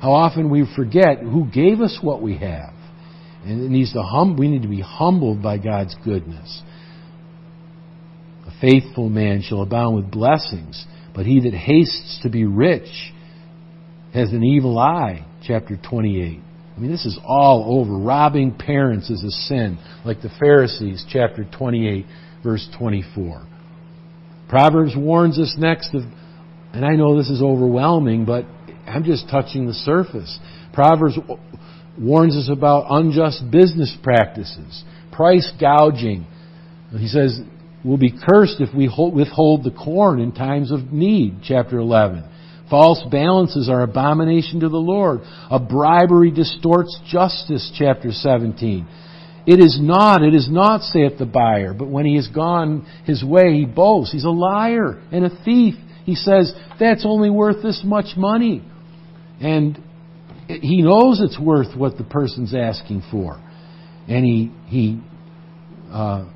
[0.00, 2.74] How often we forget who gave us what we have.
[3.44, 6.62] And it needs to hum- we need to be humbled by God's goodness.
[8.46, 13.12] A faithful man shall abound with blessings, but he that hastes to be rich
[14.12, 15.24] has an evil eye.
[15.42, 16.40] Chapter 28.
[16.76, 17.96] I mean, this is all over.
[17.98, 22.06] Robbing parents is a sin, like the Pharisees, chapter 28,
[22.42, 23.46] verse 24.
[24.48, 26.02] Proverbs warns us next of,
[26.72, 28.44] and I know this is overwhelming, but
[28.86, 30.38] I'm just touching the surface.
[30.72, 31.18] Proverbs
[31.98, 36.26] warns us about unjust business practices, price gouging.
[36.96, 37.40] He says,
[37.84, 42.24] we'll be cursed if we withhold the corn in times of need, chapter 11.
[42.70, 45.20] False balances are abomination to the Lord.
[45.50, 48.86] A bribery distorts justice, chapter 17.
[49.48, 53.24] It is not, it is not, saith the buyer, but when he has gone his
[53.24, 54.12] way, he boasts.
[54.12, 55.74] He's a liar and a thief.
[56.04, 58.62] He says, that's only worth this much money.
[59.40, 59.82] And
[60.48, 63.40] he knows it's worth what the person's asking for.
[64.06, 65.00] And he, he,
[65.90, 66.26] uh,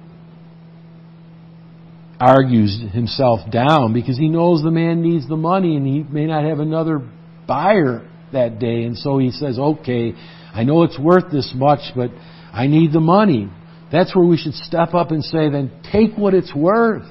[2.19, 6.45] argues himself down because he knows the man needs the money and he may not
[6.45, 7.07] have another
[7.47, 8.85] buyer that day.
[8.85, 10.15] And so he says, okay,
[10.55, 12.11] I know it's worth this much, but
[12.53, 13.49] I need the money.
[13.91, 17.07] That's where we should step up and say, then take what it's worth.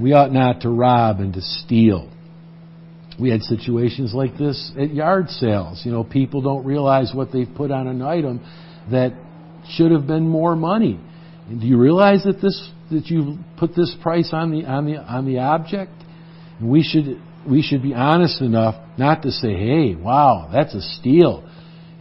[0.00, 2.10] We ought not to rob and to steal.
[3.20, 5.82] We had situations like this at yard sales.
[5.84, 8.40] You know, people don't realize what they've put on an item
[8.90, 9.12] that
[9.70, 10.98] should have been more money.
[11.48, 14.96] And do you realize that this that you've put this price on the on the
[14.96, 15.92] on the object?
[16.58, 20.80] And we should we should be honest enough not to say, "Hey, wow, that's a
[20.80, 21.44] steal,"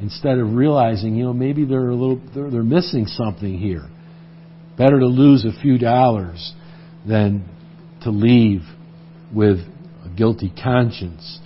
[0.02, 3.88] instead of realizing, you know, maybe they're a little they're, they're missing something here.
[4.78, 6.54] Better to lose a few dollars
[7.08, 7.45] than
[8.04, 8.62] to leave
[9.34, 9.60] with
[10.06, 11.39] a guilty conscience.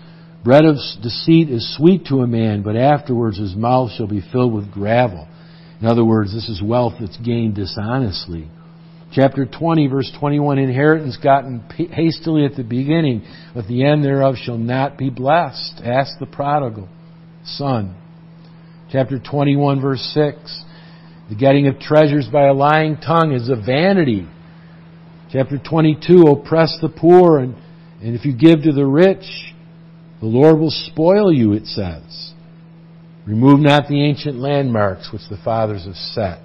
[0.43, 4.53] Bread of deceit is sweet to a man, but afterwards his mouth shall be filled
[4.53, 5.28] with gravel.
[5.82, 8.49] In other words, this is wealth that's gained dishonestly.
[9.12, 14.58] Chapter 20, verse 21 Inheritance gotten hastily at the beginning, but the end thereof shall
[14.58, 15.82] not be blessed.
[15.84, 16.89] Ask the prodigal
[17.43, 17.95] son.
[18.96, 20.64] Chapter 21, verse 6
[21.28, 24.26] The getting of treasures by a lying tongue is a vanity.
[25.34, 27.56] Chapter 22 Oppress the poor, and,
[28.02, 29.54] and if you give to the rich,
[30.22, 32.32] the Lord will spoil you, it says.
[33.28, 36.39] Remove not the ancient landmarks which the fathers have set.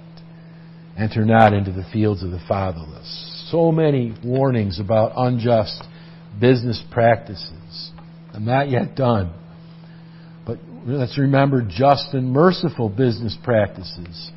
[0.97, 3.47] Enter not into the fields of the fatherless.
[3.49, 5.83] So many warnings about unjust
[6.37, 7.93] business practices.
[8.33, 9.35] I'm not yet done.
[10.85, 14.31] Let's remember just and merciful business practices.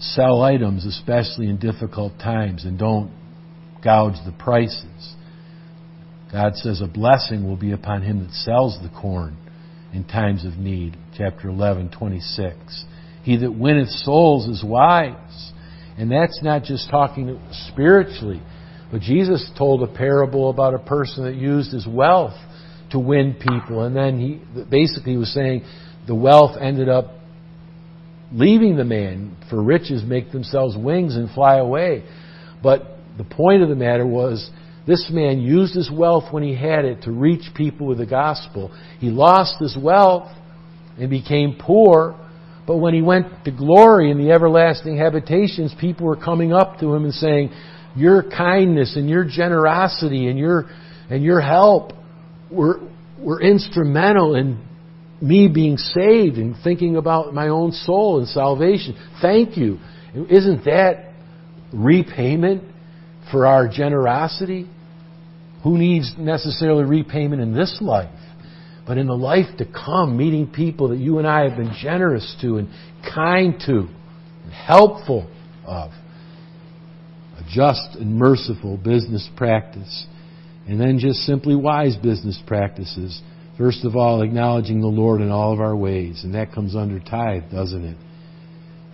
[0.00, 3.12] Sell items, especially in difficult times, and don't
[3.82, 5.14] gouge the prices.
[6.32, 9.36] God says a blessing will be upon him that sells the corn
[9.92, 10.96] in times of need.
[11.16, 12.84] Chapter 11, 26.
[13.22, 15.52] He that winneth souls is wise.
[15.96, 18.42] And that's not just talking spiritually,
[18.90, 22.34] but Jesus told a parable about a person that used his wealth
[22.94, 23.82] to win people.
[23.82, 24.40] And then he
[24.70, 25.64] basically he was saying
[26.06, 27.12] the wealth ended up
[28.32, 32.04] leaving the man, for riches make themselves wings and fly away.
[32.62, 32.82] But
[33.18, 34.50] the point of the matter was
[34.86, 38.74] this man used his wealth when he had it to reach people with the gospel.
[38.98, 40.30] He lost his wealth
[40.98, 42.18] and became poor
[42.66, 46.94] but when he went to glory in the everlasting habitations, people were coming up to
[46.94, 47.50] him and saying,
[47.94, 50.70] Your kindness and your generosity and your,
[51.10, 51.92] and your help
[52.54, 52.80] were,
[53.18, 54.64] were instrumental in
[55.20, 58.96] me being saved and thinking about my own soul and salvation.
[59.22, 59.78] Thank you.
[60.14, 61.12] Isn't that
[61.72, 62.62] repayment
[63.30, 64.68] for our generosity?
[65.62, 68.10] Who needs necessarily repayment in this life?
[68.86, 72.36] but in the life to come, meeting people that you and I have been generous
[72.42, 72.68] to and
[73.14, 73.88] kind to
[74.44, 75.30] and helpful
[75.64, 75.90] of.
[77.38, 80.06] A just and merciful business practice.
[80.66, 83.20] And then just simply wise business practices.
[83.58, 86.22] First of all, acknowledging the Lord in all of our ways.
[86.24, 87.96] And that comes under tithe, doesn't it?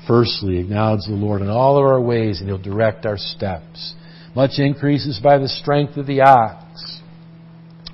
[0.07, 3.95] Firstly, acknowledge the Lord in all of our ways and He'll direct our steps.
[4.35, 7.01] Much increases by the strength of the ox.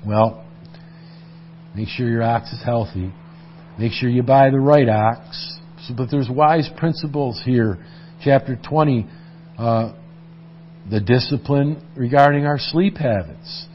[0.05, 0.47] Well,
[1.77, 3.13] Make sure your ox is healthy.
[3.77, 5.59] Make sure you buy the right ox.
[5.83, 7.77] So, but there's wise principles here.
[8.23, 9.07] Chapter 20,
[9.59, 9.93] uh,
[10.89, 13.67] the discipline regarding our sleep habits.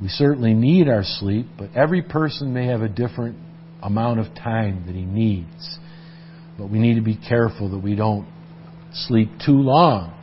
[0.00, 3.36] We certainly need our sleep, but every person may have a different
[3.82, 5.78] amount of time that he needs.
[6.58, 8.26] But we need to be careful that we don't
[8.92, 10.14] sleep too long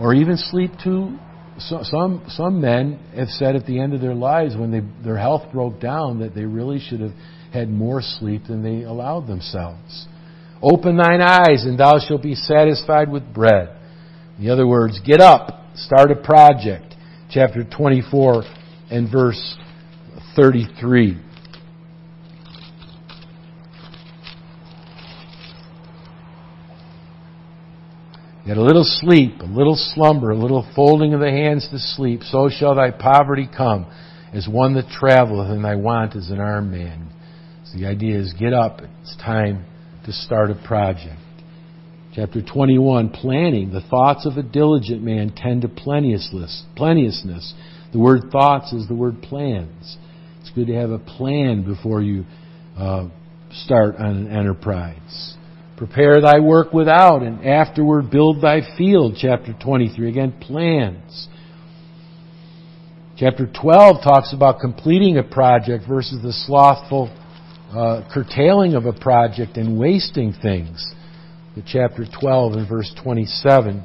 [0.00, 1.18] or even sleep too
[1.58, 5.16] so, some some men have said at the end of their lives when they, their
[5.16, 7.14] health broke down that they really should have
[7.52, 10.06] had more sleep than they allowed themselves.
[10.60, 13.70] Open thine eyes and thou shalt be satisfied with bread.
[14.38, 16.94] In other words, get up, start a project.
[17.30, 18.44] Chapter 24
[18.90, 19.56] and verse
[20.34, 21.20] 33.
[28.46, 32.22] Yet a little sleep, a little slumber, a little folding of the hands to sleep,
[32.22, 33.86] so shall thy poverty come
[34.32, 37.10] as one that traveleth, and thy want as an armed man.
[37.64, 39.64] So the idea is get up, it's time
[40.04, 41.18] to start a project.
[42.16, 43.70] Chapter 21, planning.
[43.74, 46.64] The thoughts of a diligent man tend to plenteousness.
[47.92, 49.98] The word thoughts is the word plans.
[50.40, 52.24] It's good to have a plan before you
[52.78, 53.08] uh,
[53.52, 55.34] start on an enterprise.
[55.76, 59.18] Prepare thy work without, and afterward build thy field.
[59.20, 60.08] Chapter 23.
[60.08, 61.28] Again, plans.
[63.18, 67.14] Chapter 12 talks about completing a project versus the slothful
[67.76, 70.94] uh, curtailing of a project and wasting things.
[71.56, 73.82] The chapter 12 and verse 27.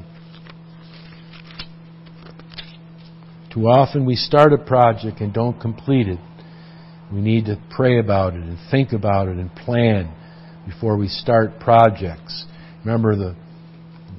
[3.53, 6.19] Too often we start a project and don't complete it.
[7.13, 10.13] We need to pray about it and think about it and plan
[10.67, 12.45] before we start projects.
[12.83, 13.37] Remember the,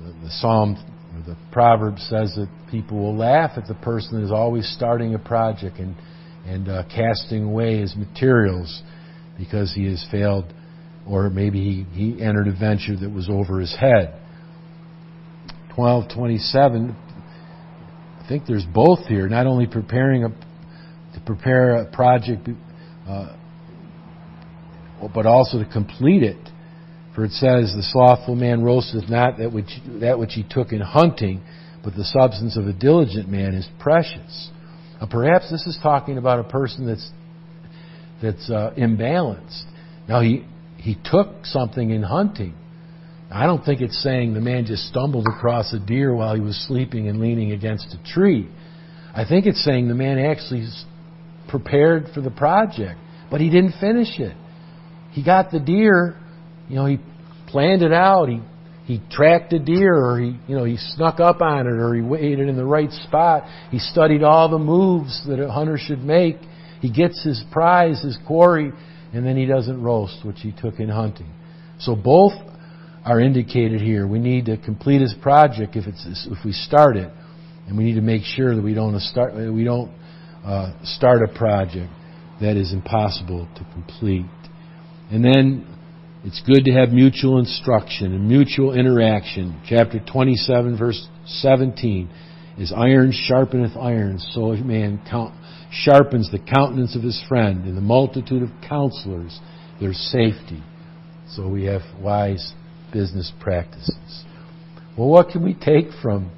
[0.03, 0.83] the, the Psalm,
[1.27, 5.19] the proverb says that people will laugh at the person that is always starting a
[5.19, 5.95] project and,
[6.47, 8.83] and uh, casting away his materials
[9.37, 10.47] because he has failed
[11.09, 14.19] or maybe he, he entered a venture that was over his head.
[15.77, 16.97] 1227,
[18.21, 22.49] I think there's both here, not only preparing a, to prepare a project
[23.09, 23.37] uh,
[25.15, 26.37] but also to complete it.
[27.15, 30.81] For it says, The slothful man roasteth not that which, that which he took in
[30.81, 31.43] hunting,
[31.85, 34.51] but the substance of a diligent man is precious.
[35.01, 37.11] Now, perhaps this is talking about a person that's,
[38.23, 39.65] that's uh, imbalanced.
[40.09, 40.45] Now, he,
[40.83, 42.55] he took something in hunting.
[43.31, 46.57] I don't think it's saying the man just stumbled across a deer while he was
[46.69, 48.49] sleeping and leaning against a tree.
[49.15, 50.69] I think it's saying the man actually
[51.49, 52.99] prepared for the project,
[53.31, 54.37] but he didn't finish it
[55.13, 56.17] he got the deer,
[56.69, 56.99] you know, he
[57.49, 58.29] planned it out.
[58.29, 58.41] He
[58.85, 62.01] he tracked a deer, or he you know he snuck up on it, or he
[62.01, 63.45] waited in the right spot.
[63.71, 66.37] He studied all the moves that a hunter should make.
[66.81, 68.73] He gets his prize, his quarry,
[69.13, 71.31] and then he doesn't roast, which he took in hunting.
[71.79, 72.33] So both
[73.05, 74.07] are indicated here.
[74.07, 77.11] We need to complete his project if it's if we start it,
[77.67, 79.91] and we need to make sure that we don't start we don't
[80.45, 81.91] uh, start a project
[82.41, 84.27] that is impossible to complete.
[85.11, 85.67] And then
[86.25, 89.61] it's good to have mutual instruction and mutual interaction.
[89.69, 92.09] Chapter 27, verse 17
[92.59, 95.35] is iron sharpeneth iron, so a man count,
[95.73, 97.67] sharpens the countenance of his friend.
[97.67, 99.41] In the multitude of counselors,
[99.81, 100.63] there's safety.
[101.31, 102.53] So we have wise
[102.93, 104.25] business practices.
[104.97, 106.31] Well, what can we take from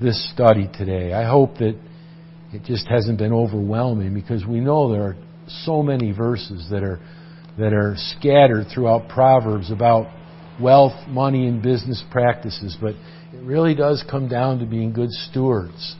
[0.00, 1.12] this study today?
[1.12, 1.78] I hope that
[2.52, 5.16] it just hasn't been overwhelming because we know there are
[5.64, 7.00] so many verses that are
[7.58, 10.12] that are scattered throughout Proverbs about
[10.60, 12.94] wealth, money, and business practices, but
[13.32, 15.96] it really does come down to being good stewards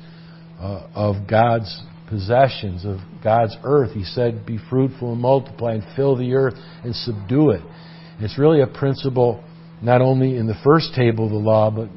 [0.59, 1.83] uh, of God's
[2.13, 3.93] possessions, of God's earth.
[3.93, 6.55] He said, Be fruitful and multiply and fill the earth
[6.85, 7.63] and subdue it.
[7.63, 9.43] And it's really a principle
[9.81, 11.89] not only in the first table of the law, but,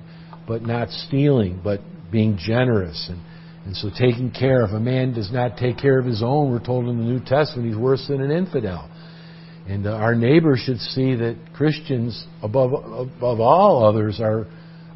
[0.47, 3.07] but not stealing, but being generous.
[3.09, 3.19] And,
[3.65, 4.63] and so taking care.
[4.63, 7.19] If a man does not take care of his own, we're told in the New
[7.19, 8.89] Testament he's worse than an infidel.
[9.67, 14.47] And uh, our neighbors should see that Christians, above, above all others, are,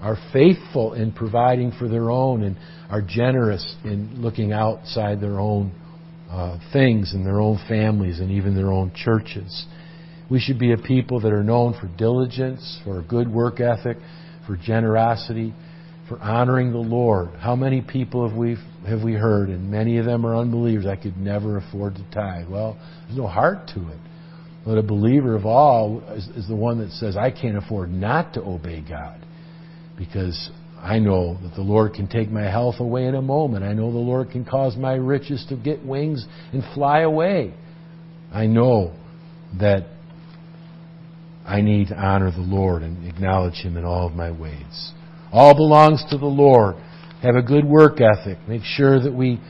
[0.02, 2.56] are faithful in providing for their own and
[2.90, 5.72] are generous in looking outside their own
[6.30, 9.66] uh, things and their own families and even their own churches.
[10.30, 13.98] We should be a people that are known for diligence, for a good work ethic,
[14.46, 15.54] for generosity,
[16.08, 17.30] for honoring the Lord.
[17.40, 20.86] How many people have we have we heard, and many of them are unbelievers?
[20.86, 22.48] I could never afford to tithe.
[22.48, 23.98] Well, there's no heart to it.
[24.66, 28.34] But a believer of all is, is the one that says, I can't afford not
[28.36, 29.26] to obey God
[30.00, 30.50] because
[30.82, 33.66] I know that the Lord can take my health away in a moment.
[33.66, 37.54] I know the Lord can cause my riches to get wings and fly away.
[38.34, 38.96] I know
[39.60, 39.88] that
[41.46, 44.94] I need to honor the Lord and acknowledge Him in all of my ways.
[45.34, 46.76] All belongs to the Lord.
[47.22, 48.38] Have a good work ethic.
[48.48, 49.42] Make sure that we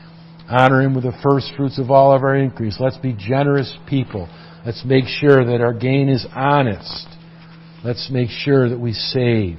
[0.48, 2.78] honor Him with the first fruits of all of our increase.
[2.80, 4.28] Let's be generous people.
[4.66, 7.06] Let's make sure that our gain is honest.
[7.84, 9.58] Let's make sure that we save.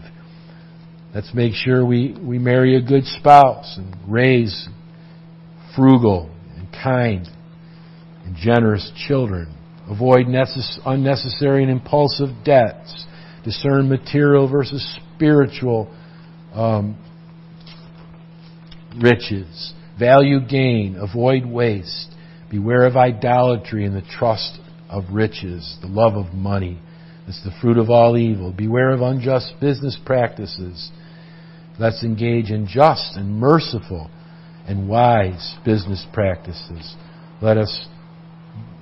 [1.14, 4.70] Let's make sure we, we marry a good spouse and raise
[5.76, 7.28] frugal and kind
[8.26, 9.53] and generous children.
[9.89, 13.05] Avoid necess- unnecessary and impulsive debts.
[13.43, 14.86] Discern material versus
[15.16, 15.93] spiritual
[16.53, 16.97] um,
[19.01, 19.74] riches.
[19.99, 20.95] Value gain.
[20.95, 22.16] Avoid waste.
[22.49, 24.59] Beware of idolatry and the trust
[24.89, 26.80] of riches, the love of money.
[27.28, 28.51] It's the fruit of all evil.
[28.51, 30.91] Beware of unjust business practices.
[31.80, 34.09] Let's engage in just and merciful
[34.67, 36.95] and wise business practices.
[37.41, 37.88] Let us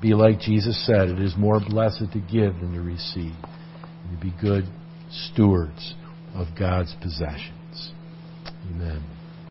[0.01, 3.33] be like Jesus said, it is more blessed to give than to receive.
[4.03, 4.65] And to be good
[5.11, 5.95] stewards
[6.33, 7.91] of God's possessions.
[8.69, 9.18] Amen.